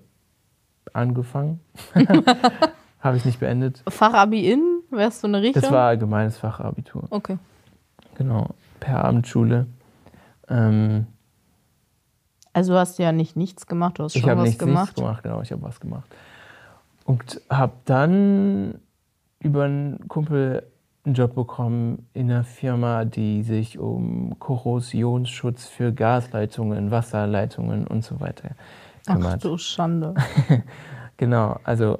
angefangen. 0.93 1.59
habe 2.99 3.17
ich 3.17 3.25
nicht 3.25 3.39
beendet. 3.39 3.83
Fachabi 3.87 4.49
in? 4.49 4.81
Wärst 4.89 5.23
du 5.23 5.27
eine 5.27 5.41
Richtung? 5.41 5.61
Das 5.61 5.71
war 5.71 5.87
allgemeines 5.89 6.37
Fachabitur. 6.37 7.03
Okay. 7.09 7.37
Genau, 8.15 8.49
per 8.79 9.03
Abendschule. 9.03 9.67
Ähm, 10.47 11.07
also 12.53 12.75
hast 12.75 12.99
du 12.99 13.03
ja 13.03 13.11
nicht 13.11 13.35
nichts 13.35 13.65
gemacht, 13.65 13.97
du 13.97 14.03
hast 14.03 14.17
schon 14.17 14.37
was 14.37 14.43
nichts, 14.43 14.59
gemacht. 14.59 14.71
Ich 14.71 14.75
habe 14.77 14.81
nichts 14.81 14.95
gemacht, 14.95 15.23
genau, 15.23 15.41
ich 15.41 15.51
habe 15.51 15.61
was 15.63 15.79
gemacht. 15.79 16.09
Und 17.05 17.41
habe 17.49 17.73
dann 17.85 18.75
über 19.39 19.63
einen 19.63 20.07
Kumpel 20.07 20.63
einen 21.03 21.15
Job 21.15 21.35
bekommen 21.35 22.07
in 22.13 22.31
einer 22.31 22.45
Firma, 22.45 23.03
die 23.03 23.43
sich 23.43 23.77
um 23.77 24.39
Korrosionsschutz 24.39 25.65
für 25.65 25.91
Gasleitungen, 25.91 26.91
Wasserleitungen 26.91 27.87
und 27.87 28.05
so 28.05 28.21
weiter 28.21 28.51
kümmert. 29.05 29.35
Ach 29.37 29.41
du 29.41 29.57
Schande. 29.57 30.13
genau, 31.17 31.59
also 31.63 31.99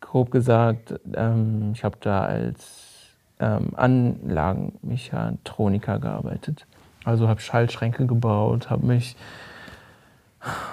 grob 0.00 0.30
gesagt, 0.30 0.94
ähm, 1.14 1.72
ich 1.74 1.84
habe 1.84 1.98
da 2.00 2.22
als 2.22 3.16
ähm, 3.40 3.72
Anlagenmechatroniker 3.76 5.98
gearbeitet. 5.98 6.66
Also 7.04 7.28
habe 7.28 7.40
Schaltschränke 7.40 8.06
gebaut, 8.06 8.70
habe 8.70 8.86
mich 8.86 9.16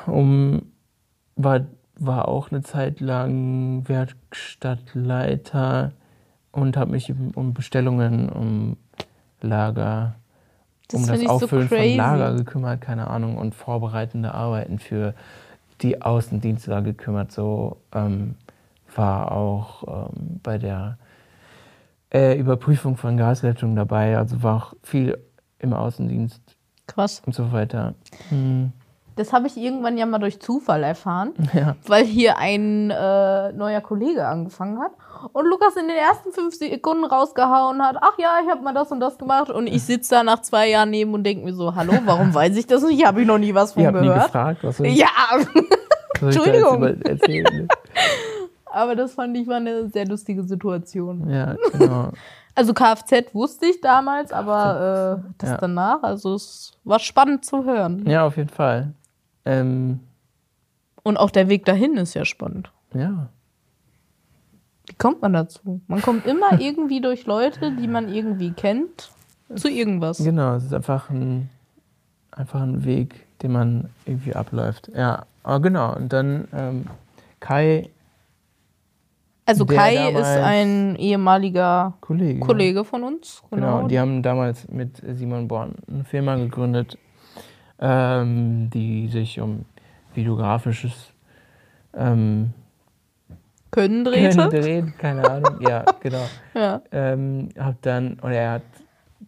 um 0.06 0.62
war, 1.36 1.62
war 1.98 2.28
auch 2.28 2.52
eine 2.52 2.62
Zeit 2.62 3.00
lang 3.00 3.88
Werkstattleiter 3.88 5.94
und 6.52 6.78
habe 6.78 6.92
mich 6.92 7.14
um 7.36 7.54
Bestellungen, 7.54 8.30
um 8.30 8.78
Lager, 9.42 10.16
das 10.88 11.02
um 11.02 11.08
das 11.08 11.26
Auffüllen 11.28 11.68
so 11.70 11.76
von 11.76 11.96
Lager 11.96 12.36
gekümmert, 12.36 12.82
keine 12.82 13.08
Ahnung, 13.08 13.38
und 13.38 13.56
vorbereitende 13.56 14.34
Arbeiten 14.34 14.80
für 14.80 15.14
die 15.82 16.02
Außendienste 16.02 16.70
da 16.70 16.80
gekümmert. 16.82 17.32
So 17.32 17.78
ähm, 17.94 18.36
war 18.96 19.32
auch 19.32 20.10
ähm, 20.14 20.40
bei 20.42 20.58
der 20.58 20.98
äh, 22.14 22.38
Überprüfung 22.38 22.98
von 22.98 23.18
Gasleitungen 23.18 23.76
dabei, 23.76 24.18
also 24.18 24.42
war 24.42 24.56
auch 24.56 24.74
viel 24.84 25.18
im 25.60 25.74
Außendienst. 25.74 26.42
Krass. 26.88 27.22
Und 27.26 27.34
so 27.34 27.52
weiter. 27.52 27.96
Hm. 28.30 28.72
Das 29.16 29.32
habe 29.32 29.48
ich 29.48 29.56
irgendwann 29.56 29.98
ja 29.98 30.06
mal 30.06 30.20
durch 30.20 30.42
Zufall 30.42 30.84
erfahren, 30.84 31.34
ja. 31.54 31.78
weil 31.88 32.04
hier 32.04 32.38
ein 32.38 32.92
äh, 32.92 33.54
neuer 33.54 33.80
Kollege 33.80 34.28
angefangen 34.28 34.80
hat 34.80 34.92
und 35.32 35.46
Lukas 35.46 35.76
in 35.78 35.88
den 35.88 35.96
ersten 35.96 36.32
fünf 36.34 36.56
Sekunden 36.56 37.06
rausgehauen 37.06 37.82
hat, 37.82 37.96
ach 38.02 38.18
ja, 38.18 38.40
ich 38.44 38.50
habe 38.50 38.62
mal 38.62 38.74
das 38.74 38.92
und 38.92 39.00
das 39.00 39.18
gemacht 39.18 39.50
und 39.50 39.68
ich 39.68 39.84
sitze 39.84 40.16
da 40.16 40.24
nach 40.24 40.42
zwei 40.42 40.70
Jahren 40.70 40.90
neben 40.90 41.14
und 41.14 41.24
denke 41.24 41.46
mir 41.46 41.54
so, 41.54 41.76
hallo, 41.76 41.94
warum 42.06 42.34
weiß 42.34 42.58
ich 42.58 42.68
das 42.68 42.84
nicht? 42.84 43.00
Ich 43.00 43.06
habe 43.06 43.22
ich 43.22 43.28
noch 43.28 43.38
nie 43.38 43.54
was 43.54 43.74
von 43.74 43.84
ich 43.84 43.90
gehört. 43.90 44.06
Nie 44.06 44.22
gefragt, 44.24 44.60
was 44.64 44.80
ich, 44.82 44.98
ja, 44.98 45.08
Entschuldigung. 46.20 46.82
Da 46.82 47.16
Aber 48.66 48.96
das 48.96 49.14
fand 49.14 49.38
ich 49.38 49.48
war 49.48 49.56
eine 49.56 49.88
sehr 49.88 50.06
lustige 50.06 50.44
Situation. 50.44 51.30
Ja, 51.30 51.56
genau. 51.72 52.10
Also 52.56 52.74
Kfz 52.74 53.34
wusste 53.34 53.66
ich 53.68 53.80
damals, 53.82 54.32
aber 54.32 55.22
äh, 55.24 55.32
das 55.38 55.52
ja. 55.52 55.58
danach, 55.58 56.04
also 56.04 56.36
es 56.36 56.74
war 56.84 57.00
spannend 57.00 57.46
zu 57.46 57.66
hören. 57.66 58.06
Ja, 58.08 58.26
auf 58.26 58.38
jeden 58.38 58.50
Fall. 58.50 58.94
Ähm, 59.46 60.00
und 61.04 61.18
auch 61.18 61.30
der 61.30 61.50
Weg 61.50 61.66
dahin 61.66 61.98
ist 61.98 62.14
ja 62.16 62.26
spannend. 62.26 62.72
Ja. 62.94 63.30
Wie 64.88 64.96
kommt 64.96 65.22
man 65.22 65.34
dazu? 65.34 65.82
Man 65.88 66.02
kommt 66.02 66.26
immer 66.26 66.54
irgendwie 66.60 67.02
durch 67.02 67.26
Leute, 67.26 67.72
die 67.72 67.88
man 67.88 68.12
irgendwie 68.12 68.52
kennt, 68.52 69.12
zu 69.54 69.70
irgendwas. 69.70 70.18
Genau, 70.18 70.56
es 70.56 70.66
ist 70.66 70.74
einfach 70.74 71.10
ein, 71.10 71.50
einfach 72.32 72.62
ein 72.62 72.86
Weg, 72.86 73.26
den 73.42 73.52
man 73.52 73.90
irgendwie 74.06 74.34
abläuft. 74.34 74.90
Ja, 74.96 75.26
aber 75.44 75.60
genau. 75.60 75.96
Und 75.96 76.12
dann 76.12 76.48
ähm, 76.54 76.86
Kai. 77.40 77.90
Also 79.46 79.68
Kai 79.68 80.10
ist 80.10 80.26
ein 80.26 80.96
ehemaliger 80.96 81.94
Kollege, 82.02 82.40
Kollege 82.40 82.84
von 82.84 83.04
uns. 83.04 83.44
Genau. 83.52 83.78
genau, 83.78 83.88
die 83.88 84.00
haben 84.00 84.24
damals 84.24 84.68
mit 84.70 85.04
Simon 85.14 85.48
Born 85.48 85.76
eine 85.88 86.04
Firma 86.04 86.36
gegründet, 86.36 86.98
ähm, 87.80 88.70
die 88.70 89.08
sich 89.08 89.40
um 89.40 89.66
videografisches 90.14 91.12
ähm, 91.94 92.54
können 93.76 94.06
drehte. 94.06 94.38
Können 94.38 94.50
drehen, 94.50 94.94
keine 94.98 95.30
Ahnung. 95.30 95.62
ja, 95.62 95.84
genau. 96.00 96.26
Ja. 96.54 96.82
Ähm, 96.94 97.50
hab 97.60 97.82
dann, 97.82 98.20
oder 98.22 98.36
er 98.36 98.52
hat, 98.54 98.62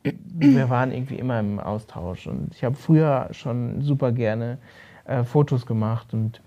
wir 0.03 0.69
waren 0.69 0.93
irgendwie 0.93 1.15
immer 1.15 1.39
im 1.39 1.59
Austausch 1.59 2.27
und 2.27 2.53
ich 2.55 2.63
habe 2.63 2.75
früher 2.75 3.27
schon 3.31 3.81
super 3.81 4.13
gerne 4.13 4.57
äh, 5.03 5.23
Fotos 5.23 5.65
gemacht 5.65 6.13
und 6.13 6.41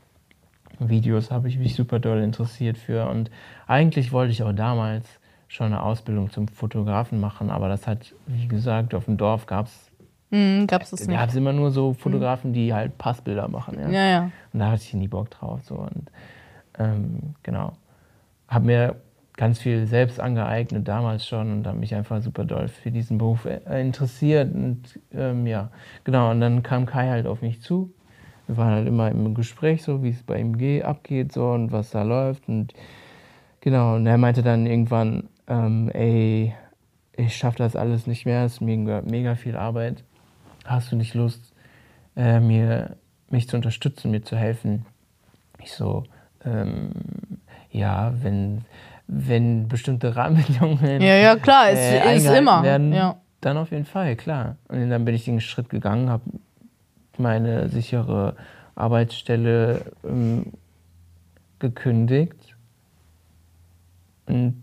Videos 0.78 1.30
habe 1.30 1.48
ich 1.48 1.58
mich 1.58 1.74
super 1.74 1.98
doll 1.98 2.22
interessiert 2.22 2.78
für 2.78 3.06
und 3.10 3.30
eigentlich 3.66 4.12
wollte 4.12 4.32
ich 4.32 4.42
auch 4.42 4.54
damals 4.54 5.06
schon 5.48 5.66
eine 5.66 5.82
Ausbildung 5.82 6.30
zum 6.30 6.48
Fotografen 6.48 7.20
machen, 7.20 7.50
aber 7.50 7.68
das 7.68 7.86
hat, 7.86 8.14
wie 8.26 8.48
gesagt, 8.48 8.94
auf 8.94 9.04
dem 9.04 9.18
Dorf 9.18 9.44
gab 9.44 9.66
es 9.66 9.89
Mhm, 10.30 10.66
gab 10.66 10.82
es 10.82 10.92
nicht. 10.92 11.08
Da 11.08 11.14
gab 11.14 11.28
es 11.28 11.34
immer 11.34 11.52
nur 11.52 11.70
so 11.70 11.92
Fotografen, 11.92 12.52
die 12.52 12.72
halt 12.72 12.96
Passbilder 12.98 13.48
machen. 13.48 13.78
Ja? 13.78 13.88
ja, 13.90 14.08
ja. 14.08 14.30
Und 14.52 14.60
da 14.60 14.70
hatte 14.70 14.82
ich 14.82 14.94
nie 14.94 15.08
Bock 15.08 15.30
drauf. 15.30 15.60
So. 15.64 15.76
Und 15.76 16.10
ähm, 16.78 17.34
genau 17.42 17.72
habe 18.50 18.66
mir 18.66 18.96
ganz 19.36 19.58
viel 19.58 19.86
selbst 19.86 20.20
angeeignet, 20.20 20.86
damals 20.86 21.26
schon, 21.26 21.50
und 21.52 21.66
habe 21.66 21.78
mich 21.78 21.94
einfach 21.94 22.20
super 22.20 22.44
doll 22.44 22.68
für 22.68 22.90
diesen 22.90 23.16
Beruf 23.16 23.46
äh, 23.46 23.80
interessiert. 23.80 24.54
Und 24.54 24.98
ähm, 25.14 25.46
ja, 25.46 25.70
genau, 26.04 26.30
und 26.30 26.40
dann 26.40 26.62
kam 26.62 26.84
Kai 26.84 27.08
halt 27.08 27.26
auf 27.26 27.40
mich 27.40 27.62
zu, 27.62 27.94
wir 28.48 28.56
waren 28.58 28.74
halt 28.74 28.88
immer 28.88 29.10
im 29.10 29.34
Gespräch, 29.34 29.82
so 29.82 30.02
wie 30.02 30.10
es 30.10 30.22
bei 30.24 30.38
ihm 30.38 30.58
geht, 30.58 30.84
abgeht 30.84 31.32
so 31.32 31.52
und 31.52 31.72
was 31.72 31.90
da 31.90 32.02
läuft. 32.02 32.48
Und 32.48 32.74
genau, 33.60 33.94
und 33.94 34.06
er 34.06 34.18
meinte 34.18 34.42
dann 34.42 34.66
irgendwann, 34.66 35.28
ähm, 35.46 35.88
ey, 35.94 36.54
ich 37.16 37.36
schaffe 37.36 37.58
das 37.58 37.76
alles 37.76 38.06
nicht 38.06 38.26
mehr, 38.26 38.44
es 38.44 38.54
ist 38.54 38.60
mega, 38.60 39.00
mega 39.02 39.36
viel 39.36 39.56
Arbeit. 39.56 40.04
Hast 40.64 40.92
du 40.92 40.96
nicht 40.96 41.14
Lust, 41.14 41.52
äh, 42.16 42.40
mir, 42.40 42.96
mich 43.28 43.48
zu 43.48 43.56
unterstützen, 43.56 44.10
mir 44.10 44.22
zu 44.22 44.36
helfen? 44.36 44.86
Ich 45.58 45.72
so, 45.72 46.04
ähm, 46.44 46.90
ja, 47.70 48.12
wenn, 48.22 48.64
wenn 49.06 49.68
bestimmte 49.68 50.16
Rahmenbedingungen. 50.16 51.00
Ja, 51.00 51.14
ja, 51.14 51.36
klar, 51.36 51.70
es 51.70 51.78
äh, 51.78 52.16
ist 52.16 52.26
immer. 52.26 52.62
Werden, 52.62 52.92
ja. 52.92 53.16
Dann 53.40 53.56
auf 53.56 53.70
jeden 53.70 53.86
Fall, 53.86 54.16
klar. 54.16 54.56
Und 54.68 54.90
dann 54.90 55.04
bin 55.04 55.14
ich 55.14 55.24
den 55.24 55.40
Schritt 55.40 55.70
gegangen, 55.70 56.10
habe 56.10 56.24
meine 57.16 57.68
sichere 57.68 58.36
Arbeitsstelle 58.74 59.92
ähm, 60.04 60.52
gekündigt 61.58 62.56
und 64.26 64.62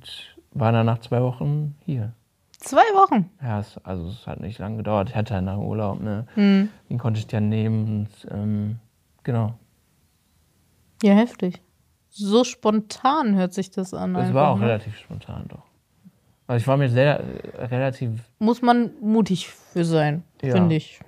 war 0.51 0.71
dann 0.71 0.85
nach 0.85 0.99
zwei 0.99 1.21
Wochen 1.21 1.75
hier. 1.85 2.13
Zwei 2.57 2.81
Wochen? 2.95 3.29
Ja, 3.41 3.59
es, 3.59 3.77
also 3.83 4.07
es 4.09 4.25
hat 4.25 4.39
nicht 4.39 4.57
lange 4.59 4.77
gedauert. 4.77 5.09
Ich 5.09 5.15
hatte 5.15 5.35
einen 5.35 5.45
langen 5.45 5.65
Urlaub, 5.65 6.01
ne? 6.01 6.25
Hm. 6.33 6.69
Den 6.89 6.97
konnte 6.97 7.19
ich 7.19 7.27
dann 7.27 7.49
nehmen 7.49 8.07
und 8.23 8.31
ähm, 8.31 8.79
genau. 9.23 9.53
Ja, 11.03 11.13
heftig. 11.13 11.61
So 12.09 12.43
spontan 12.43 13.35
hört 13.35 13.53
sich 13.53 13.69
das 13.69 13.93
an. 13.93 14.15
Es 14.15 14.33
war 14.33 14.49
auch 14.49 14.57
ne? 14.57 14.65
relativ 14.65 14.97
spontan 14.97 15.45
doch. 15.49 15.61
Also 16.47 16.61
ich 16.63 16.67
war 16.67 16.77
mir 16.77 16.89
sehr 16.89 17.19
äh, 17.19 17.65
relativ, 17.65 18.23
Muss 18.39 18.61
man 18.61 18.91
mutig 19.01 19.49
für 19.49 19.85
sein, 19.85 20.23
Ja. 20.41 20.53
finde 20.53 20.75
ich. 20.75 20.99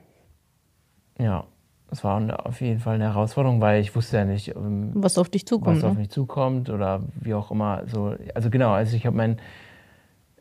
ja, 1.17 1.45
es 1.91 2.03
war 2.03 2.17
eine- 2.17 2.45
auf 2.45 2.61
jeden 2.61 2.79
Fall 2.79 2.95
eine 2.95 3.05
Herausforderung, 3.05 3.59
weil 3.61 3.81
ich 3.81 3.95
wusste 3.95 4.17
ja 4.17 4.25
nicht, 4.25 4.49
ähm, 4.55 4.91
Was 4.93 5.17
auf 5.17 5.29
dich 5.29 5.47
zukommt. 5.47 5.77
was 5.77 5.83
auf 5.83 5.93
Ne? 5.93 5.99
mich 6.01 6.09
zukommt 6.09 6.69
oder 6.69 7.01
wie 7.19 7.33
auch 7.33 7.49
immer. 7.51 7.87
So, 7.87 8.15
also 8.35 8.49
genau, 8.51 8.71
also 8.71 8.95
ich 8.95 9.05
habe 9.07 9.15
mein, 9.17 9.37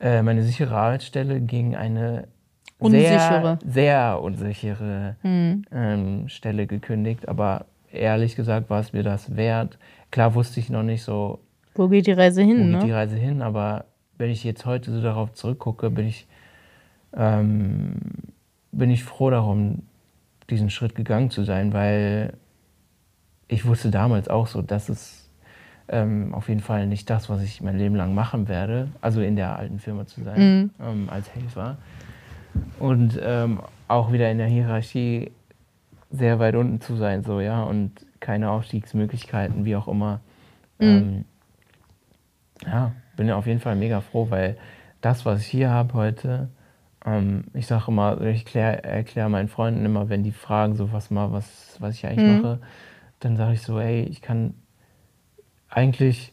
äh, 0.01 0.23
meine 0.23 0.43
sichere 0.43 0.75
Arbeitsstelle 0.77 1.41
gegen 1.41 1.77
eine 1.77 2.29
Unsichere. 2.79 3.59
sehr, 3.65 3.73
sehr 3.73 4.21
unsichere 4.23 5.17
Hm. 5.23 5.65
ähm, 5.73 6.29
Stelle 6.29 6.67
gekündigt. 6.67 7.29
Aber 7.29 7.67
ehrlich 7.93 8.37
gesagt 8.37 8.71
war 8.71 8.81
es 8.81 8.93
mir 8.93 9.03
das 9.03 9.37
wert. 9.37 9.79
Klar 10.11 10.35
wusste 10.35 10.61
ich 10.61 10.71
noch 10.71 10.83
nicht 10.85 11.03
so, 11.03 11.41
Wo 11.75 11.89
geht 11.89 12.07
die 12.07 12.13
Reise 12.13 12.43
wo 12.43 12.47
hin, 12.47 12.73
geht 12.73 12.83
die 12.83 12.87
ne? 12.89 12.95
Reise 12.95 13.17
hin, 13.17 13.43
aber 13.43 13.85
wenn 14.17 14.31
ich 14.31 14.45
jetzt 14.45 14.65
heute 14.67 14.93
so 14.93 15.01
darauf 15.03 15.33
zurückgucke, 15.33 15.91
bin 15.91 16.07
ich, 16.07 16.27
ähm, 17.17 17.95
bin 18.73 18.91
ich 18.91 19.05
froh 19.05 19.31
darum, 19.31 19.83
diesen 20.51 20.71
Schritt 20.71 20.95
gegangen 20.95 21.31
zu 21.31 21.45
sein, 21.45 21.73
weil 21.73 22.35
ich 23.49 23.67
wusste 23.67 23.91
damals 23.91 24.29
auch 24.29 24.47
so, 24.47 24.63
dass 24.63 24.89
es 24.89 25.18
ähm, 25.89 26.35
auf 26.35 26.49
jeden 26.49 26.61
Fall 26.61 26.87
nicht 26.87 27.09
das, 27.11 27.29
was 27.29 27.43
ich 27.43 27.61
mein 27.63 27.79
Leben 27.79 27.95
lang 27.95 28.15
machen 28.15 28.49
werde, 28.49 28.89
also 29.01 29.21
in 29.21 29.37
der 29.37 29.59
alten 29.59 29.79
Firma 29.79 30.07
zu 30.07 30.23
sein, 30.23 30.41
Mhm. 30.41 30.71
ähm, 30.81 31.09
als 31.11 31.35
Helfer. 31.35 31.77
Und 32.79 33.19
ähm, 33.23 33.61
auch 33.89 34.13
wieder 34.13 34.31
in 34.31 34.39
der 34.39 34.47
Hierarchie 34.47 35.31
sehr 36.11 36.39
weit 36.39 36.55
unten 36.55 36.81
zu 36.81 36.97
sein, 36.97 37.23
so, 37.23 37.41
ja, 37.41 37.63
und 37.63 37.93
keine 38.21 38.51
Aufstiegsmöglichkeiten, 38.51 39.65
wie 39.65 39.77
auch 39.77 39.89
immer. 39.89 40.21
Ähm, 40.81 41.25
ja, 42.67 42.93
bin 43.17 43.29
ja 43.29 43.37
auf 43.37 43.47
jeden 43.47 43.61
Fall 43.61 43.77
mega 43.77 44.01
froh, 44.01 44.31
weil 44.31 44.57
das, 45.01 45.25
was 45.27 45.41
ich 45.41 45.47
hier 45.47 45.71
habe 45.71 45.95
heute, 45.95 46.49
ähm, 47.05 47.45
ich 47.55 47.67
sage 47.67 47.85
immer, 47.89 48.21
ich 48.23 48.45
erkläre 48.45 48.85
erklär 48.85 49.29
meinen 49.29 49.49
Freunden 49.49 49.85
immer, 49.85 50.09
wenn 50.09 50.23
die 50.23 50.33
fragen, 50.33 50.75
so 50.75 50.93
was 50.93 51.11
mal, 51.11 51.33
was, 51.33 51.77
was 51.79 51.95
ich 51.95 52.07
eigentlich 52.07 52.27
Mhm. 52.27 52.35
mache, 52.35 52.59
dann 53.21 53.37
sage 53.37 53.55
ich 53.55 53.63
so, 53.63 53.79
ey, 53.79 54.03
ich 54.03 54.23
kann 54.23 54.55
eigentlich, 55.69 56.33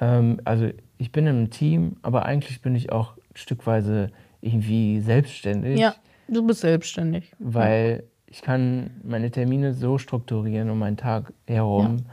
ähm, 0.00 0.40
also 0.44 0.68
ich 0.98 1.12
bin 1.12 1.26
im 1.26 1.50
Team, 1.50 1.96
aber 2.02 2.26
eigentlich 2.26 2.60
bin 2.62 2.74
ich 2.74 2.92
auch 2.92 3.14
stückweise 3.34 4.10
irgendwie 4.40 5.00
selbstständig, 5.00 5.78
Ja, 5.80 5.94
du 6.28 6.46
bist 6.46 6.60
selbstständig. 6.60 7.32
weil 7.38 8.04
ich 8.26 8.42
kann 8.42 9.00
meine 9.02 9.30
Termine 9.30 9.72
so 9.72 9.98
strukturieren 9.98 10.70
um 10.70 10.78
meinen 10.78 10.96
Tag 10.96 11.32
herum, 11.46 12.04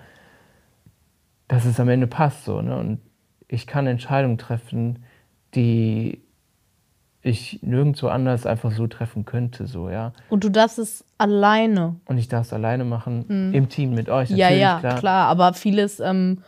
dass 1.47 1.65
es 1.65 1.79
am 1.79 1.89
Ende 1.89 2.07
passt 2.07 2.45
so, 2.45 2.61
ne? 2.61 2.77
Und 2.77 2.99
ich 3.47 3.67
kann 3.67 3.85
Entscheidungen 3.85 4.37
treffen, 4.37 5.03
die 5.53 6.21
ich 7.25 7.59
nirgendwo 7.63 8.07
anders 8.07 8.45
einfach 8.45 8.71
so 8.71 8.85
treffen 8.85 9.25
könnte, 9.25 9.65
so, 9.65 9.89
ja. 9.89 10.13
Und 10.29 10.43
du 10.43 10.49
darfst 10.49 10.77
es 10.77 11.03
alleine. 11.17 11.95
Und 12.05 12.19
ich 12.19 12.27
darf 12.27 12.45
es 12.45 12.53
alleine 12.53 12.85
machen, 12.85 13.51
im 13.51 13.67
Team 13.67 13.95
mit 13.95 14.09
euch. 14.09 14.29
Mhm. 14.29 14.35
Ja, 14.37 14.49
ja, 14.49 14.79
klar. 14.79 14.99
klar. 14.99 15.27
Aber 15.27 15.53
vieles, 15.53 15.99
ähm, 15.99 16.43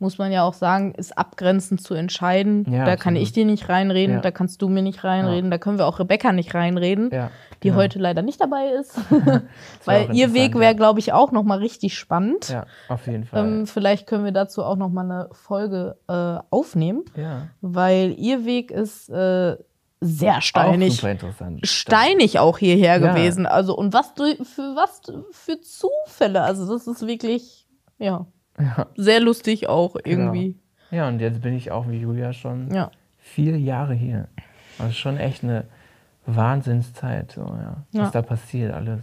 muss 0.00 0.18
man 0.18 0.30
ja 0.30 0.42
auch 0.42 0.52
sagen, 0.52 0.92
ist 0.94 1.16
abgrenzend 1.16 1.80
zu 1.80 1.94
entscheiden. 1.94 2.66
Ja, 2.70 2.84
da 2.84 2.96
kann 2.96 3.14
absolut. 3.14 3.22
ich 3.22 3.32
dir 3.32 3.46
nicht 3.46 3.68
reinreden, 3.70 4.16
Ja. 4.16 4.20
da 4.20 4.30
kannst 4.32 4.60
du 4.60 4.68
mir 4.68 4.82
nicht 4.82 5.02
reinreden, 5.02 5.50
da 5.50 5.56
können 5.56 5.78
wir 5.78 5.86
auch 5.86 5.98
Rebecca 5.98 6.32
nicht 6.32 6.54
reinreden, 6.54 7.08
Ja, 7.10 7.30
die 7.62 7.68
genau. 7.68 7.80
heute 7.80 7.98
leider 7.98 8.20
nicht 8.20 8.40
dabei 8.40 8.66
ist. 8.66 8.98
Weil 9.86 10.14
ihr 10.14 10.34
Weg 10.34 10.54
wäre, 10.54 10.72
ja. 10.72 10.76
glaube 10.76 10.98
ich, 10.98 11.14
auch 11.14 11.32
nochmal 11.32 11.58
richtig 11.58 11.96
spannend. 11.96 12.50
Ja, 12.50 12.66
auf 12.88 13.06
jeden 13.06 13.24
Fall. 13.24 13.46
Ähm, 13.46 13.66
vielleicht 13.66 14.06
können 14.06 14.24
wir 14.24 14.32
dazu 14.32 14.62
auch 14.62 14.76
nochmal 14.76 15.04
eine 15.04 15.28
Folge 15.32 15.96
äh, 16.08 16.38
aufnehmen, 16.50 17.04
ja. 17.16 17.48
weil 17.62 18.14
ihr 18.18 18.44
Weg 18.44 18.72
ist 18.72 19.08
äh, 19.08 19.56
sehr 20.04 20.38
Auch 20.38 20.42
steinig. 20.42 20.96
super 20.96 21.10
interessant. 21.12 21.66
Steinig 21.66 22.38
auch 22.38 22.58
hierher 22.58 22.98
Ja. 23.00 23.12
gewesen. 23.12 23.46
Also, 23.46 23.76
und 23.76 23.92
was 23.94 24.08
für 24.16 24.36
was 24.76 25.00
für 25.32 25.60
Zufälle. 25.60 26.42
Also, 26.42 26.72
das 26.72 26.86
ist 26.86 27.06
wirklich, 27.06 27.66
ja, 27.98 28.26
Ja. 28.58 28.86
sehr 28.96 29.20
lustig 29.20 29.68
auch 29.68 29.96
irgendwie. 30.04 30.58
ja, 30.90 31.08
und 31.08 31.20
jetzt 31.20 31.40
bin 31.40 31.54
ich 31.54 31.70
auch 31.70 31.88
wie 31.88 31.98
Julia 32.00 32.32
schon 32.32 32.72
Ja. 32.74 32.90
vier 33.18 33.58
Jahre 33.58 33.94
hier. 33.94 34.28
Also 34.78 34.92
schon 34.92 35.16
echt 35.18 35.42
eine 35.44 35.64
Wahnsinnszeit, 36.26 37.32
so, 37.32 37.42
ja. 37.42 37.76
Ja. 37.92 38.02
Was 38.02 38.10
da 38.12 38.22
passiert 38.22 38.72
alles. 38.74 39.00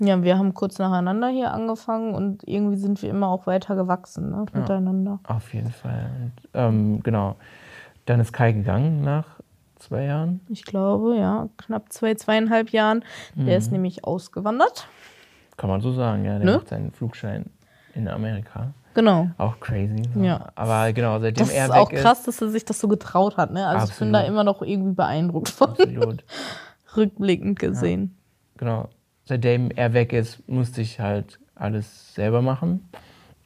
Ja, 0.00 0.22
wir 0.22 0.38
haben 0.38 0.54
kurz 0.54 0.78
nacheinander 0.78 1.28
hier 1.28 1.52
angefangen 1.52 2.14
und 2.14 2.46
irgendwie 2.46 2.76
sind 2.76 3.02
wir 3.02 3.10
immer 3.10 3.28
auch 3.28 3.46
weiter 3.48 3.74
gewachsen, 3.74 4.30
ne, 4.30 4.44
miteinander. 4.52 5.18
Auf 5.26 5.52
jeden 5.54 5.70
Fall. 5.72 6.08
Und, 6.22 6.48
ähm, 6.54 7.02
genau. 7.02 7.34
Dann 8.06 8.20
ist 8.20 8.32
Kai 8.32 8.52
gegangen 8.52 9.02
nach 9.02 9.26
zwei 9.78 10.04
Jahren. 10.04 10.40
Ich 10.48 10.64
glaube, 10.64 11.16
ja, 11.16 11.48
knapp 11.56 11.92
zwei, 11.92 12.14
zweieinhalb 12.14 12.70
Jahren. 12.70 13.04
Der 13.34 13.44
Mhm. 13.44 13.48
ist 13.58 13.72
nämlich 13.72 14.04
ausgewandert. 14.04 14.88
Kann 15.56 15.70
man 15.70 15.80
so 15.80 15.92
sagen, 15.92 16.24
ja. 16.24 16.38
Der 16.38 16.46
Ne? 16.46 16.52
macht 16.58 16.68
seinen 16.68 16.92
Flugschein 16.92 17.46
in 17.94 18.08
Amerika. 18.08 18.72
Genau. 18.94 19.28
Auch 19.38 19.60
crazy. 19.60 20.02
So. 20.14 20.20
Ja. 20.22 20.48
Aber 20.54 20.92
genau, 20.92 21.18
seitdem 21.20 21.46
Das 21.46 21.54
er 21.54 21.66
ist 21.66 21.70
weg 21.72 21.78
auch 21.78 21.90
ist. 21.92 22.02
krass, 22.02 22.22
dass 22.24 22.40
er 22.42 22.48
sich 22.48 22.64
das 22.64 22.80
so 22.80 22.88
getraut 22.88 23.36
hat, 23.36 23.52
ne? 23.52 23.66
Also 23.66 23.92
ich 23.92 23.98
bin 23.98 24.12
da 24.12 24.18
Absolut. 24.20 24.34
immer 24.34 24.44
noch 24.44 24.62
irgendwie 24.62 24.94
beeindruckt 24.94 25.48
von, 25.50 25.70
Absolut. 25.70 26.24
rückblickend 26.96 27.58
gesehen. 27.58 28.16
genau. 28.56 28.88
Seitdem 29.24 29.70
er 29.70 29.92
weg 29.92 30.14
ist, 30.14 30.48
musste 30.48 30.80
ich 30.80 31.00
halt 31.00 31.38
alles 31.54 32.14
selber 32.14 32.40
machen. 32.40 32.88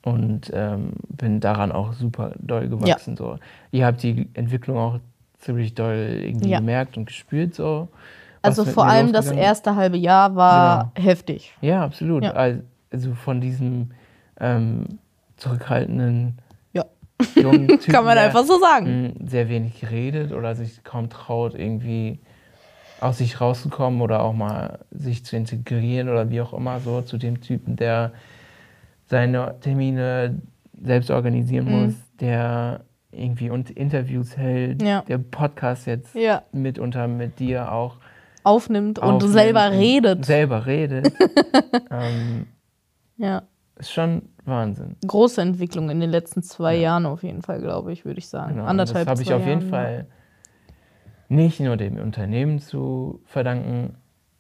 Und 0.05 0.51
ähm, 0.55 0.93
bin 1.09 1.41
daran 1.41 1.71
auch 1.73 1.93
super 1.93 2.33
doll 2.39 2.69
gewachsen. 2.69 3.17
So. 3.17 3.39
Ihr 3.73 3.87
habt 3.87 4.03
die 4.03 4.29
Entwicklung 4.35 4.77
auch 4.79 4.99
ziemlich 5.43 5.75
doll 5.75 6.21
irgendwie 6.23 6.51
Ja. 6.51 6.59
gemerkt 6.59 6.97
und 6.97 7.05
gespürt. 7.07 7.55
So, 7.55 7.89
Also 8.41 8.65
vor 8.65 8.87
allem 8.87 9.13
das 9.13 9.31
erste 9.31 9.77
halbe 9.77 9.99
Jahr 9.99 10.35
war 10.35 10.93
heftig. 10.95 11.55
Ja, 11.61 11.85
absolut. 11.85 12.23
Ja. 12.25 12.33
Also 12.91 13.15
von 13.15 13.41
diesem 13.41 13.91
ähm, 14.41 14.99
zurückhaltenden 15.37 16.39
Ja. 16.73 16.85
jungen 17.37 17.69
Typen, 17.81 17.93
Kann 17.93 18.05
man 18.05 18.19
einfach 18.19 18.45
so 18.45 18.59
sagen. 18.59 19.15
sehr 19.27 19.49
wenig 19.49 19.91
redet 19.91 20.33
oder 20.33 20.55
sich 20.55 20.83
kaum 20.85 21.11
traut, 21.11 21.55
irgendwie 21.55 22.21
aus 23.01 23.19
sich 23.19 23.41
rauszukommen 23.41 24.01
oder 24.01 24.23
auch 24.23 24.33
mal 24.33 24.79
sich 24.93 25.25
zu 25.25 25.37
integrieren 25.37 26.09
oder 26.09 26.31
wie 26.31 26.41
auch 26.41 26.53
immer, 26.53 26.79
so 26.81 27.03
zu 27.03 27.19
dem 27.19 27.41
Typen, 27.41 27.75
der 27.77 28.13
seine 29.07 29.57
Termine 29.61 30.41
selbst 30.81 31.11
organisieren 31.11 31.65
Mhm. 31.67 31.71
muss, 31.87 31.95
der 32.21 32.81
irgendwie 33.13 33.51
und 33.51 33.71
Interviews 33.71 34.37
hält, 34.37 34.83
Ja. 34.83 35.03
der 35.03 35.19
Podcast 35.19 35.87
jetzt 35.87 36.15
Ja. 36.15 36.43
mitunter 36.53 37.07
mit 37.09 37.39
dir 37.39 37.71
auch 37.73 37.97
Aufnimmt 38.45 38.99
und 38.99 39.05
aufnimmt 39.05 39.33
selber 39.33 39.67
und 39.69 39.75
redet. 39.75 40.25
Selber 40.25 40.67
redet. 40.67 41.13
ähm, 41.93 42.47
Ja. 43.17 43.43
ist 43.77 43.93
schon 43.93 44.23
Wahnsinn. 44.45 44.97
Große 45.07 45.41
Entwicklung 45.41 45.91
in 45.91 46.01
den 46.01 46.11
letzten 46.11 46.43
zwei 46.43 46.75
Ja. 46.75 46.83
Jahren 46.83 47.07
auf 47.07 47.23
jeden 47.23 47.43
Fall, 47.43 47.61
glaube 47.61 47.93
ich, 47.93 48.05
würde 48.05 48.19
ich 48.19 48.29
sagen. 48.29 48.55
Genau. 48.55 48.65
Und 48.65 48.69
Anderthalb, 48.71 49.07
das 49.07 49.11
habe 49.13 49.23
ich 49.23 49.33
auf 49.33 49.47
jeden 49.47 49.61
Jahren, 49.61 49.71
Fall 49.71 50.07
nicht 51.29 51.61
nur 51.61 51.77
dem 51.77 51.99
Unternehmen 51.99 52.59
zu 52.59 53.21
verdanken, 53.27 53.95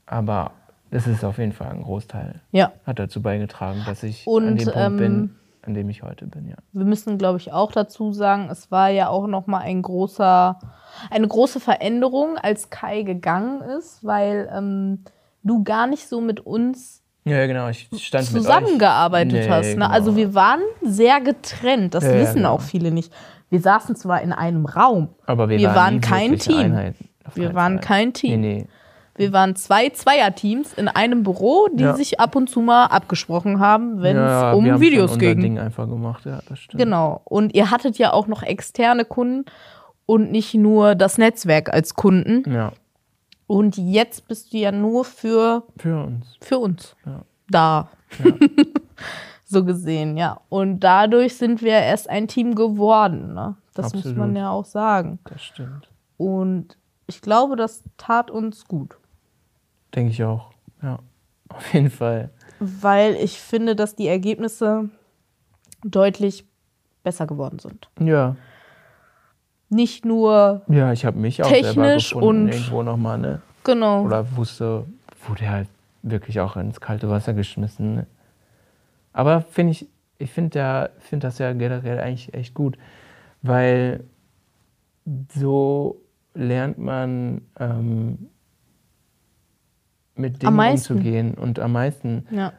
aber 0.06 0.52
es 0.90 1.06
ist 1.06 1.24
auf 1.24 1.38
jeden 1.38 1.52
Fall 1.52 1.68
ein 1.70 1.82
Großteil. 1.82 2.40
Ja. 2.50 2.72
Hat 2.84 2.98
dazu 2.98 3.22
beigetragen, 3.22 3.82
dass 3.86 4.02
ich 4.02 4.26
Und, 4.26 4.46
an 4.48 4.56
dem 4.56 4.64
Punkt 4.64 4.78
ähm, 4.78 4.96
bin, 4.96 5.34
an 5.64 5.74
dem 5.74 5.88
ich 5.88 6.02
heute 6.02 6.26
bin, 6.26 6.48
ja. 6.48 6.56
Wir 6.72 6.84
müssen, 6.84 7.18
glaube 7.18 7.38
ich, 7.38 7.52
auch 7.52 7.72
dazu 7.72 8.12
sagen, 8.12 8.48
es 8.50 8.70
war 8.70 8.88
ja 8.90 9.08
auch 9.08 9.26
noch 9.26 9.46
mal 9.46 9.58
ein 9.60 9.80
großer, 9.82 10.58
eine 11.10 11.28
große 11.28 11.60
Veränderung, 11.60 12.36
als 12.36 12.70
Kai 12.70 13.02
gegangen 13.02 13.60
ist, 13.62 14.04
weil 14.04 14.50
ähm, 14.52 15.04
du 15.42 15.62
gar 15.62 15.86
nicht 15.86 16.08
so 16.08 16.20
mit 16.20 16.40
uns 16.40 17.02
Ja, 17.24 17.46
genau. 17.46 17.68
Ich 17.68 17.88
stand 18.04 18.24
zusammengearbeitet 18.26 19.32
mit 19.32 19.42
euch. 19.44 19.50
hast. 19.50 19.66
Ne? 19.68 19.74
genau. 19.74 19.88
Also 19.88 20.16
wir 20.16 20.34
waren 20.34 20.60
sehr 20.82 21.20
getrennt. 21.20 21.94
Das 21.94 22.04
Ja, 22.04 22.14
wissen 22.14 22.36
genau. 22.38 22.54
auch 22.54 22.60
viele 22.60 22.90
nicht. 22.90 23.12
Wir 23.48 23.60
saßen 23.60 23.94
zwar 23.96 24.22
in 24.22 24.32
einem 24.32 24.66
Raum, 24.66 25.10
Aber 25.26 25.48
wir, 25.48 25.58
wir 25.58 25.68
waren, 25.68 25.76
waren 25.76 26.00
kein 26.00 26.38
Team. 26.38 26.58
Einheiten. 26.58 27.08
Wir 27.34 27.54
waren 27.54 27.80
kein 27.80 28.12
Team. 28.12 28.40
Nee, 28.40 28.54
nee. 28.62 28.66
Wir 29.14 29.32
waren 29.32 29.54
zwei 29.56 29.90
Zweierteams 29.90 30.72
in 30.74 30.88
einem 30.88 31.22
Büro, 31.22 31.68
die 31.72 31.82
Ja. 31.84 31.94
sich 31.94 32.18
ab 32.18 32.34
und 32.34 32.48
zu 32.48 32.60
mal 32.60 32.86
abgesprochen 32.86 33.60
haben, 33.60 34.00
wenn 34.00 34.16
es 34.16 34.30
ja, 34.30 34.52
um 34.52 34.64
wir 34.64 34.80
Videos 34.80 35.18
ging. 35.18 35.40
Ding 35.40 35.58
einfach 35.58 35.86
gemacht, 35.86 36.24
ja, 36.24 36.40
das 36.48 36.58
stimmt. 36.60 36.82
Genau. 36.82 37.20
Und 37.24 37.54
ihr 37.54 37.70
hattet 37.70 37.98
ja 37.98 38.12
auch 38.12 38.26
noch 38.26 38.42
externe 38.42 39.04
Kunden 39.04 39.44
und 40.06 40.30
nicht 40.30 40.54
nur 40.54 40.94
das 40.94 41.18
Netzwerk 41.18 41.72
als 41.72 41.94
Kunden. 41.94 42.50
Ja, 42.50 42.72
Und 43.46 43.76
jetzt 43.76 44.28
bist 44.28 44.52
du 44.54 44.56
ja 44.58 44.72
nur 44.72 45.04
für, 45.04 45.64
für 45.76 46.04
uns. 46.04 46.36
für 46.40 46.58
uns 46.58 46.96
Ja. 47.04 47.20
da. 47.50 47.88
so 49.44 49.64
gesehen, 49.64 50.16
ja. 50.16 50.40
Und 50.48 50.80
dadurch 50.80 51.36
sind 51.36 51.60
wir 51.62 51.72
erst 51.74 52.08
ein 52.08 52.28
Team 52.28 52.54
geworden. 52.54 53.34
Ne? 53.34 53.56
Das 53.74 53.92
muss 53.92 54.06
Absolut. 54.06 54.18
man 54.18 54.36
ja 54.36 54.50
auch 54.50 54.64
sagen. 54.64 55.18
Das 55.24 55.42
stimmt. 55.42 55.88
Und 56.16 56.76
ich 57.06 57.20
glaube, 57.20 57.56
das 57.56 57.82
tat 57.98 58.30
uns 58.30 58.66
gut. 58.66 58.96
Denke 59.94 60.12
ich 60.12 60.22
auch. 60.24 60.50
Ja, 60.82 60.98
auf 61.48 61.72
jeden 61.74 61.90
Fall. 61.90 62.30
Weil 62.58 63.14
ich 63.16 63.38
finde, 63.40 63.76
dass 63.76 63.94
die 63.96 64.08
Ergebnisse 64.08 64.88
deutlich 65.84 66.46
besser 67.02 67.26
geworden 67.26 67.58
sind. 67.58 67.88
Ja, 68.00 68.36
Nicht 69.68 70.04
nur, 70.04 70.62
ja 70.68 70.92
ich 70.92 71.04
habe 71.04 71.18
mich 71.18 71.42
auch 71.42 71.48
selber 71.48 71.66
Technisch 71.66 72.10
gefunden, 72.10 72.44
und- 72.44 72.48
irgendwo 72.52 72.82
nochmal, 72.82 73.18
ne? 73.18 73.42
genau. 73.64 74.04
Oder 74.04 74.36
wusste, 74.36 74.84
wurde 75.26 75.48
halt 75.50 75.68
wirklich 76.02 76.40
auch 76.40 76.56
ins 76.56 76.80
kalte 76.80 77.08
Wasser 77.08 77.32
geschmissen. 77.34 77.94
Ne? 77.96 78.06
Aber 79.12 79.40
finde 79.40 79.72
ich, 79.72 79.88
ich 80.18 80.30
finde 80.30 80.58
ja, 80.58 80.88
find 80.98 81.24
das 81.24 81.38
ja 81.38 81.52
generell 81.52 81.98
eigentlich 82.00 82.32
echt 82.34 82.54
gut, 82.54 82.76
weil 83.42 84.04
so 85.34 86.00
lernt 86.34 86.78
man 86.78 87.42
ähm, 87.58 88.28
mit 90.14 90.42
Dingen 90.42 90.58
umzugehen 90.58 91.34
und 91.34 91.58
am 91.60 91.72
meisten 91.72 92.26
Ja. 92.30 92.52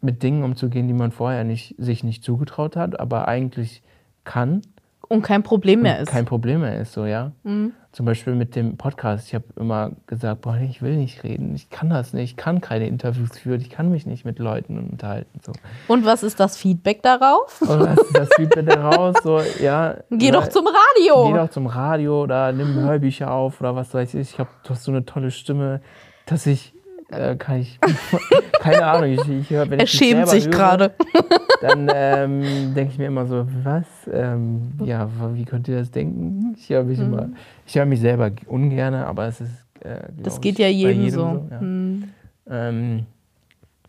mit 0.00 0.22
Dingen 0.22 0.42
umzugehen, 0.44 0.86
die 0.88 0.94
man 0.94 1.10
vorher 1.12 1.44
nicht, 1.44 1.74
sich 1.78 2.02
nicht 2.04 2.24
zugetraut 2.24 2.76
hat, 2.76 2.98
aber 2.98 3.28
eigentlich 3.28 3.82
kann 4.24 4.62
Und 5.08 5.22
kein 5.22 5.42
Problem 5.42 5.82
mehr 5.82 6.00
ist. 6.00 6.08
kein 6.08 6.24
Problem 6.24 6.60
mehr 6.60 6.80
ist, 6.80 6.92
so, 6.92 7.04
ja. 7.04 7.32
Mhm. 7.42 7.72
Zum 7.92 8.06
Beispiel 8.06 8.34
mit 8.34 8.56
dem 8.56 8.78
Podcast. 8.78 9.28
Ich 9.28 9.34
habe 9.34 9.44
immer 9.56 9.90
gesagt, 10.06 10.40
boah, 10.40 10.56
ich 10.56 10.80
will 10.80 10.96
nicht 10.96 11.24
reden, 11.24 11.54
ich 11.54 11.68
kann 11.68 11.90
das 11.90 12.14
nicht, 12.14 12.30
ich 12.30 12.36
kann 12.38 12.62
keine 12.62 12.86
Interviews 12.86 13.36
führen, 13.38 13.60
ich 13.60 13.68
kann 13.68 13.90
mich 13.90 14.06
nicht 14.06 14.24
mit 14.24 14.38
Leuten 14.38 14.78
unterhalten. 14.78 15.40
So. 15.44 15.52
Und 15.88 16.06
was 16.06 16.22
ist 16.22 16.40
das 16.40 16.56
Feedback 16.56 17.02
darauf? 17.02 17.60
Und 17.60 17.80
was 17.80 17.98
ist 17.98 18.16
das 18.16 18.28
Feedback 18.34 18.64
daraus? 18.66 19.16
So, 19.22 19.40
ja, 19.62 19.96
Geh 20.10 20.30
oder- 20.30 20.40
doch 20.40 20.48
zum 20.48 20.66
Radio. 20.66 21.28
Geh 21.30 21.36
doch 21.38 21.50
zum 21.50 21.66
Radio 21.66 22.22
oder 22.22 22.50
nimm 22.52 22.74
Hörbücher 22.76 23.30
auf 23.30 23.60
oder 23.60 23.76
was 23.76 23.92
weiß 23.92 24.14
ich. 24.14 24.20
Ich 24.32 24.38
hab, 24.38 24.48
du 24.64 24.70
hast 24.70 24.84
so 24.84 24.90
eine 24.92 25.04
tolle 25.04 25.30
Stimme, 25.30 25.82
dass 26.26 26.46
ich, 26.46 26.74
äh, 27.10 27.36
kann 27.36 27.60
ich, 27.60 27.78
keine 28.60 28.84
Ahnung, 28.84 29.10
ich, 29.12 29.28
ich 29.28 29.50
höre, 29.50 29.68
wenn 29.70 29.78
er 29.78 29.84
ich 29.84 29.90
schämt 29.90 30.28
sich 30.28 30.50
gerade. 30.50 30.92
dann 31.60 31.88
ähm, 31.94 32.74
denke 32.74 32.92
ich 32.92 32.98
mir 32.98 33.06
immer 33.06 33.26
so, 33.26 33.46
was? 33.62 33.84
Ähm, 34.12 34.72
ja, 34.84 35.08
wie 35.34 35.44
könnt 35.44 35.68
ihr 35.68 35.78
das 35.78 35.90
denken? 35.90 36.54
Ich 36.58 36.68
höre 36.70 36.84
mich 36.84 36.98
immer, 36.98 37.28
ich 37.66 37.76
höre 37.76 37.86
mich 37.86 38.00
selber 38.00 38.30
ungern, 38.46 38.94
aber 38.94 39.26
es 39.26 39.40
ist, 39.40 39.64
äh, 39.80 40.08
Das 40.22 40.34
ich, 40.36 40.40
geht 40.40 40.58
ja 40.58 40.66
bei 40.66 40.70
jedem, 40.72 41.10
so. 41.10 41.46
ja. 41.50 41.60
Hm. 41.60 42.04
Ähm, 42.50 43.06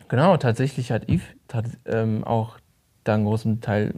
genau, 0.08 0.36
tatsächlich 0.36 0.92
hat 0.92 1.08
Yves 1.08 1.24
tat, 1.48 1.64
ähm, 1.86 2.22
auch 2.24 2.58
da 3.02 3.14
einen 3.14 3.24
großen 3.24 3.60
Teil. 3.60 3.94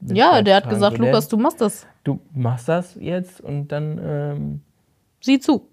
Ja, 0.00 0.40
der 0.42 0.56
hat 0.56 0.68
gesagt, 0.68 0.96
So, 0.96 1.02
der- 1.02 1.12
Lukas, 1.12 1.28
du 1.28 1.36
machst 1.36 1.60
das. 1.60 1.86
du 2.04 2.20
machst 2.34 2.68
das 2.68 2.94
jetzt 3.00 3.40
und 3.40 3.68
dann 3.68 4.00
ähm, 4.02 4.60
Sieh 5.20 5.40
zu. 5.40 5.68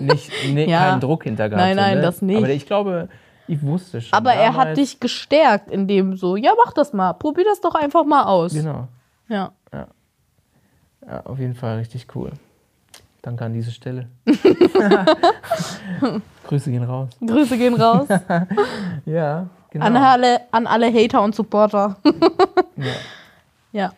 nicht, 0.00 0.30
nee, 0.52 0.64
Ja. 0.70 0.90
keinen 0.90 1.00
Druck 1.00 1.24
hinter 1.24 1.48
gehabt. 1.48 1.64
Nein, 1.66 1.76
nein, 1.76 1.96
ne? 1.96 2.02
das 2.02 2.22
nicht. 2.22 2.36
Aber 2.38 2.48
ich 2.50 2.66
glaube, 2.66 3.08
ich 3.46 3.62
wusste 3.62 4.00
schon. 4.00 4.16
Aber 4.16 4.32
er 4.32 4.54
hat 4.54 4.60
damals- 4.62 4.78
dich 4.78 5.00
gestärkt, 5.00 5.70
indem 5.70 6.16
so, 6.16 6.36
ja, 6.36 6.52
mach 6.64 6.72
das 6.72 6.92
mal. 6.92 7.12
Probier 7.14 7.44
das 7.44 7.60
doch 7.60 7.74
einfach 7.74 8.04
mal 8.04 8.24
aus. 8.24 8.52
Genau. 8.54 8.88
Ja. 9.28 9.52
Ja, 9.72 9.86
auf 11.24 11.38
jeden 11.38 11.54
Fall 11.54 11.78
richtig 11.78 12.06
cool. 12.14 12.32
Danke 13.22 13.44
an 13.44 13.52
diese 13.54 13.70
Stelle. 13.70 14.08
Grüße 16.46 16.70
gehen 16.70 16.84
raus. 16.84 17.08
Grüße 17.24 17.56
gehen 17.58 17.74
raus 17.80 18.06
Ja, 19.06 19.46
genau. 19.70 19.86
an, 19.86 19.96
alle, 19.96 20.40
an 20.50 20.66
alle 20.66 20.92
Hater 20.92 21.22
und 21.22 21.34
Supporter. 21.34 21.96
ja. 22.76 22.92
ja. 23.72 23.92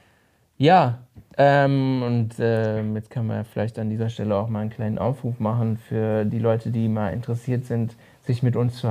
Ja, 0.59 0.99
ähm, 1.39 2.03
und 2.03 2.31
ähm, 2.39 2.97
jetzt 2.97 3.11
können 3.11 3.29
wir 3.29 3.45
vielleicht 3.45 3.79
an 3.79 3.89
dieser 3.91 4.09
Stelle 4.09 4.35
auch 4.37 4.49
mal 4.49 4.61
einen 4.61 4.71
kleinen 4.71 4.99
Aufruf 4.99 5.39
machen 5.41 5.77
für 5.77 6.25
die 6.25 6.39
Leute, 6.39 6.71
die 6.71 6.89
mal 6.89 7.11
interessiert 7.11 7.65
sind, 7.67 7.95
sich 8.23 8.43
mit 8.43 8.57
uns 8.57 8.77
zu, 8.77 8.89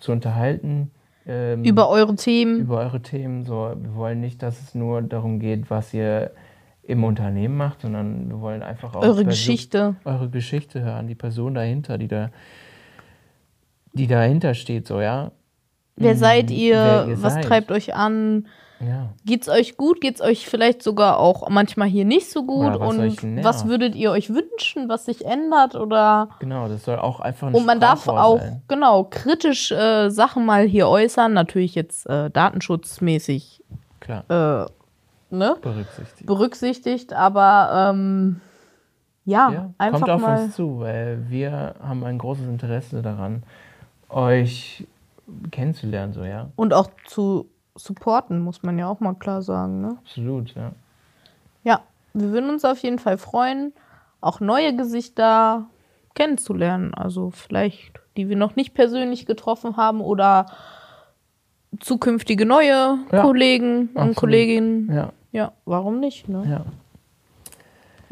zu 0.00 0.12
unterhalten. 0.12 0.90
Ähm, 1.26 1.62
Über 1.64 1.88
eure 1.88 2.16
Themen. 2.16 2.58
über 2.60 2.78
eure 2.80 3.00
Themen. 3.00 3.44
So, 3.44 3.72
wir 3.80 3.94
wollen 3.94 4.20
nicht, 4.20 4.42
dass 4.42 4.60
es 4.60 4.74
nur 4.74 5.02
darum 5.02 5.38
geht, 5.38 5.70
was 5.70 5.94
ihr 5.94 6.32
im 6.82 7.04
Unternehmen 7.04 7.56
macht, 7.56 7.82
sondern 7.82 8.28
wir 8.28 8.40
wollen 8.40 8.62
einfach 8.64 8.96
auch 8.96 9.02
eure 9.02 9.24
Geschichte. 9.24 9.94
eure 10.04 10.28
Geschichte 10.28 10.82
hören, 10.82 11.06
die 11.06 11.14
Person 11.14 11.54
dahinter, 11.54 11.96
die 11.96 12.08
da, 12.08 12.30
die 13.92 14.08
dahinter 14.08 14.54
steht, 14.54 14.86
so 14.88 15.00
ja. 15.00 15.30
Wer 15.96 16.14
Mhm, 16.14 16.18
seid 16.18 16.50
ihr? 16.50 16.74
wer 16.74 17.06
ihr 17.08 17.22
Was 17.22 17.34
seid. 17.34 17.44
treibt 17.44 17.70
euch 17.70 17.94
an? 17.94 18.46
Ja, 18.86 19.10
Geht's 19.24 19.48
euch 19.48 19.76
gut? 19.76 20.00
Geht's 20.00 20.20
euch 20.20 20.48
vielleicht 20.48 20.82
sogar 20.82 21.18
auch 21.18 21.48
manchmal 21.48 21.88
hier 21.88 22.04
nicht 22.04 22.30
so 22.30 22.44
gut? 22.44 22.78
Was 22.80 22.96
Und 22.96 23.44
was 23.44 23.66
würdet 23.68 23.94
ihr 23.94 24.10
euch 24.10 24.30
wünschen, 24.30 24.88
was 24.88 25.04
sich 25.04 25.24
ändert? 25.24 25.74
Oder 25.76 26.28
genau, 26.40 26.68
das 26.68 26.84
soll 26.84 26.98
auch 26.98 27.20
einfach 27.20 27.48
ein 27.48 27.54
und 27.54 27.64
man 27.64 27.78
darf 27.80 28.08
auch 28.08 28.40
sein. 28.40 28.62
genau 28.68 29.04
kritisch 29.04 29.70
äh, 29.70 30.10
Sachen 30.10 30.44
mal 30.44 30.66
hier 30.66 30.88
äußern, 30.88 31.32
natürlich 31.32 31.74
jetzt 31.74 32.06
äh, 32.06 32.30
datenschutzmäßig 32.30 33.62
Klar, 34.00 34.24
äh, 34.28 35.34
ne? 35.34 35.56
berücksichtigt. 35.62 36.26
berücksichtigt, 36.26 37.12
aber 37.12 37.90
ähm, 37.94 38.40
ja, 39.24 39.50
Ja, 39.52 39.70
einfach 39.78 40.00
kommt 40.00 40.10
auf 40.10 40.20
mal. 40.20 40.42
uns 40.44 40.56
zu, 40.56 40.80
weil 40.80 41.24
wir 41.28 41.76
haben 41.80 42.02
ein 42.04 42.18
großes 42.18 42.46
Interesse 42.46 43.02
daran, 43.02 43.44
euch 44.08 44.86
kennenzulernen, 45.52 46.12
so 46.12 46.24
ja. 46.24 46.50
Und 46.56 46.74
auch 46.74 46.88
zu 47.06 47.46
supporten, 47.74 48.40
muss 48.40 48.62
man 48.62 48.78
ja 48.78 48.86
auch 48.88 49.00
mal 49.00 49.14
klar 49.14 49.42
sagen. 49.42 49.80
Ne? 49.80 49.96
Absolut, 50.02 50.54
ja. 50.54 50.72
Ja, 51.64 51.80
wir 52.12 52.30
würden 52.30 52.50
uns 52.50 52.64
auf 52.64 52.78
jeden 52.78 52.98
Fall 52.98 53.18
freuen, 53.18 53.72
auch 54.20 54.40
neue 54.40 54.74
Gesichter 54.76 55.66
kennenzulernen. 56.14 56.92
Also 56.94 57.30
vielleicht, 57.30 57.92
die 58.16 58.28
wir 58.28 58.36
noch 58.36 58.56
nicht 58.56 58.74
persönlich 58.74 59.26
getroffen 59.26 59.76
haben 59.76 60.00
oder 60.00 60.46
zukünftige 61.80 62.44
neue 62.46 62.98
Ja, 63.10 63.22
Kollegen 63.22 63.88
und 63.88 63.96
absolut. 63.96 64.16
Kolleginnen. 64.16 64.92
Ja, 64.92 65.12
Ja, 65.32 65.52
warum 65.64 66.00
nicht? 66.00 66.28
Ne? 66.28 66.44
ja. 66.48 66.64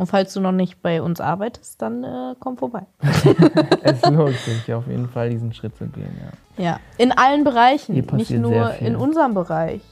Und 0.01 0.07
falls 0.07 0.33
du 0.33 0.41
noch 0.41 0.53
nicht 0.53 0.81
bei 0.81 1.03
uns 1.03 1.21
arbeitest, 1.21 1.83
dann 1.83 2.03
äh, 2.05 2.35
komm 2.41 2.57
vorbei. 2.57 2.87
Es 3.83 4.01
lohnt 4.07 4.35
sich 4.35 4.73
auf 4.73 4.87
jeden 4.87 5.11
Fall, 5.11 5.29
diesen 5.29 5.53
Schritt 5.53 5.77
zu 5.77 5.87
gehen, 5.89 6.19
ja. 6.57 6.65
Ja, 6.65 6.81
in 6.97 7.13
allen 7.13 7.45
Bereichen, 7.45 7.95
nicht 8.13 8.31
nur 8.31 8.73
in 8.77 8.97
unserem 8.97 9.35
Bereich. 9.35 9.83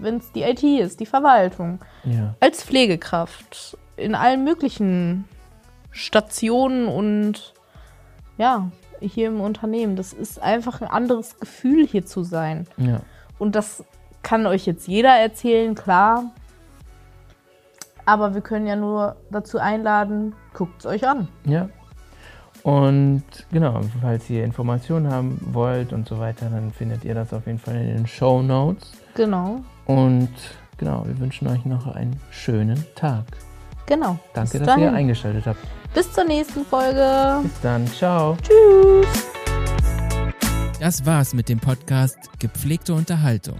Wenn 0.00 0.16
es 0.16 0.32
die 0.32 0.42
IT 0.42 0.64
ist, 0.64 0.98
die 0.98 1.06
Verwaltung, 1.06 1.78
Ja, 2.02 2.34
als 2.40 2.64
Pflegekraft, 2.64 3.78
in 3.96 4.16
allen 4.16 4.42
möglichen 4.42 5.26
Stationen 5.92 6.88
und 6.88 7.54
ja, 8.36 8.68
hier 8.98 9.28
im 9.28 9.40
Unternehmen. 9.40 9.94
Das 9.94 10.12
ist 10.12 10.42
einfach 10.42 10.80
ein 10.80 10.88
anderes 10.88 11.38
Gefühl, 11.38 11.86
hier 11.86 12.04
zu 12.04 12.24
sein. 12.24 12.66
ja. 12.78 13.00
Und 13.38 13.54
das 13.54 13.84
kann 14.24 14.44
euch 14.46 14.66
jetzt 14.66 14.88
jeder 14.88 15.14
erzählen, 15.16 15.76
klar. 15.76 16.24
Aber 18.06 18.34
wir 18.34 18.40
können 18.40 18.66
ja 18.66 18.76
nur 18.76 19.16
dazu 19.30 19.58
einladen, 19.58 20.34
guckt 20.54 20.80
es 20.80 20.86
euch 20.86 21.06
an. 21.08 21.28
Ja. 21.44 21.68
Und 22.62 23.22
genau, 23.50 23.80
falls 24.02 24.28
ihr 24.28 24.44
Informationen 24.44 25.10
haben 25.10 25.38
wollt 25.52 25.92
und 25.94 26.06
so 26.06 26.18
weiter, 26.18 26.46
dann 26.50 26.70
findet 26.72 27.04
ihr 27.04 27.14
das 27.14 27.32
auf 27.32 27.46
jeden 27.46 27.58
Fall 27.58 27.76
in 27.76 27.96
den 27.96 28.06
Show 28.06 28.42
Notes. 28.42 28.92
Genau, 29.14 29.60
Und 29.86 30.28
genau, 30.76 31.04
wir 31.06 31.18
wünschen 31.18 31.48
euch 31.48 31.64
noch 31.64 31.86
einen 31.94 32.20
schönen 32.30 32.84
Tag. 32.96 33.24
genau. 33.86 34.18
Danke, 34.34 34.58
Bis 34.58 34.66
dass 34.66 34.76
ihr 34.78 34.92
eingeschaltet 34.92 35.46
habt. 35.46 35.58
Bis 35.94 36.12
zur 36.12 36.24
nächsten 36.24 36.64
Folge. 36.64 37.38
Bis 37.42 37.60
dann, 37.62 37.86
ciao. 37.86 38.36
Tschüss. 38.42 39.26
Das 40.80 41.04
war's 41.06 41.32
mit 41.34 41.48
dem 41.48 41.60
Podcast 41.60 42.18
Gepflegte 42.38 42.92
Unterhaltung. 42.94 43.56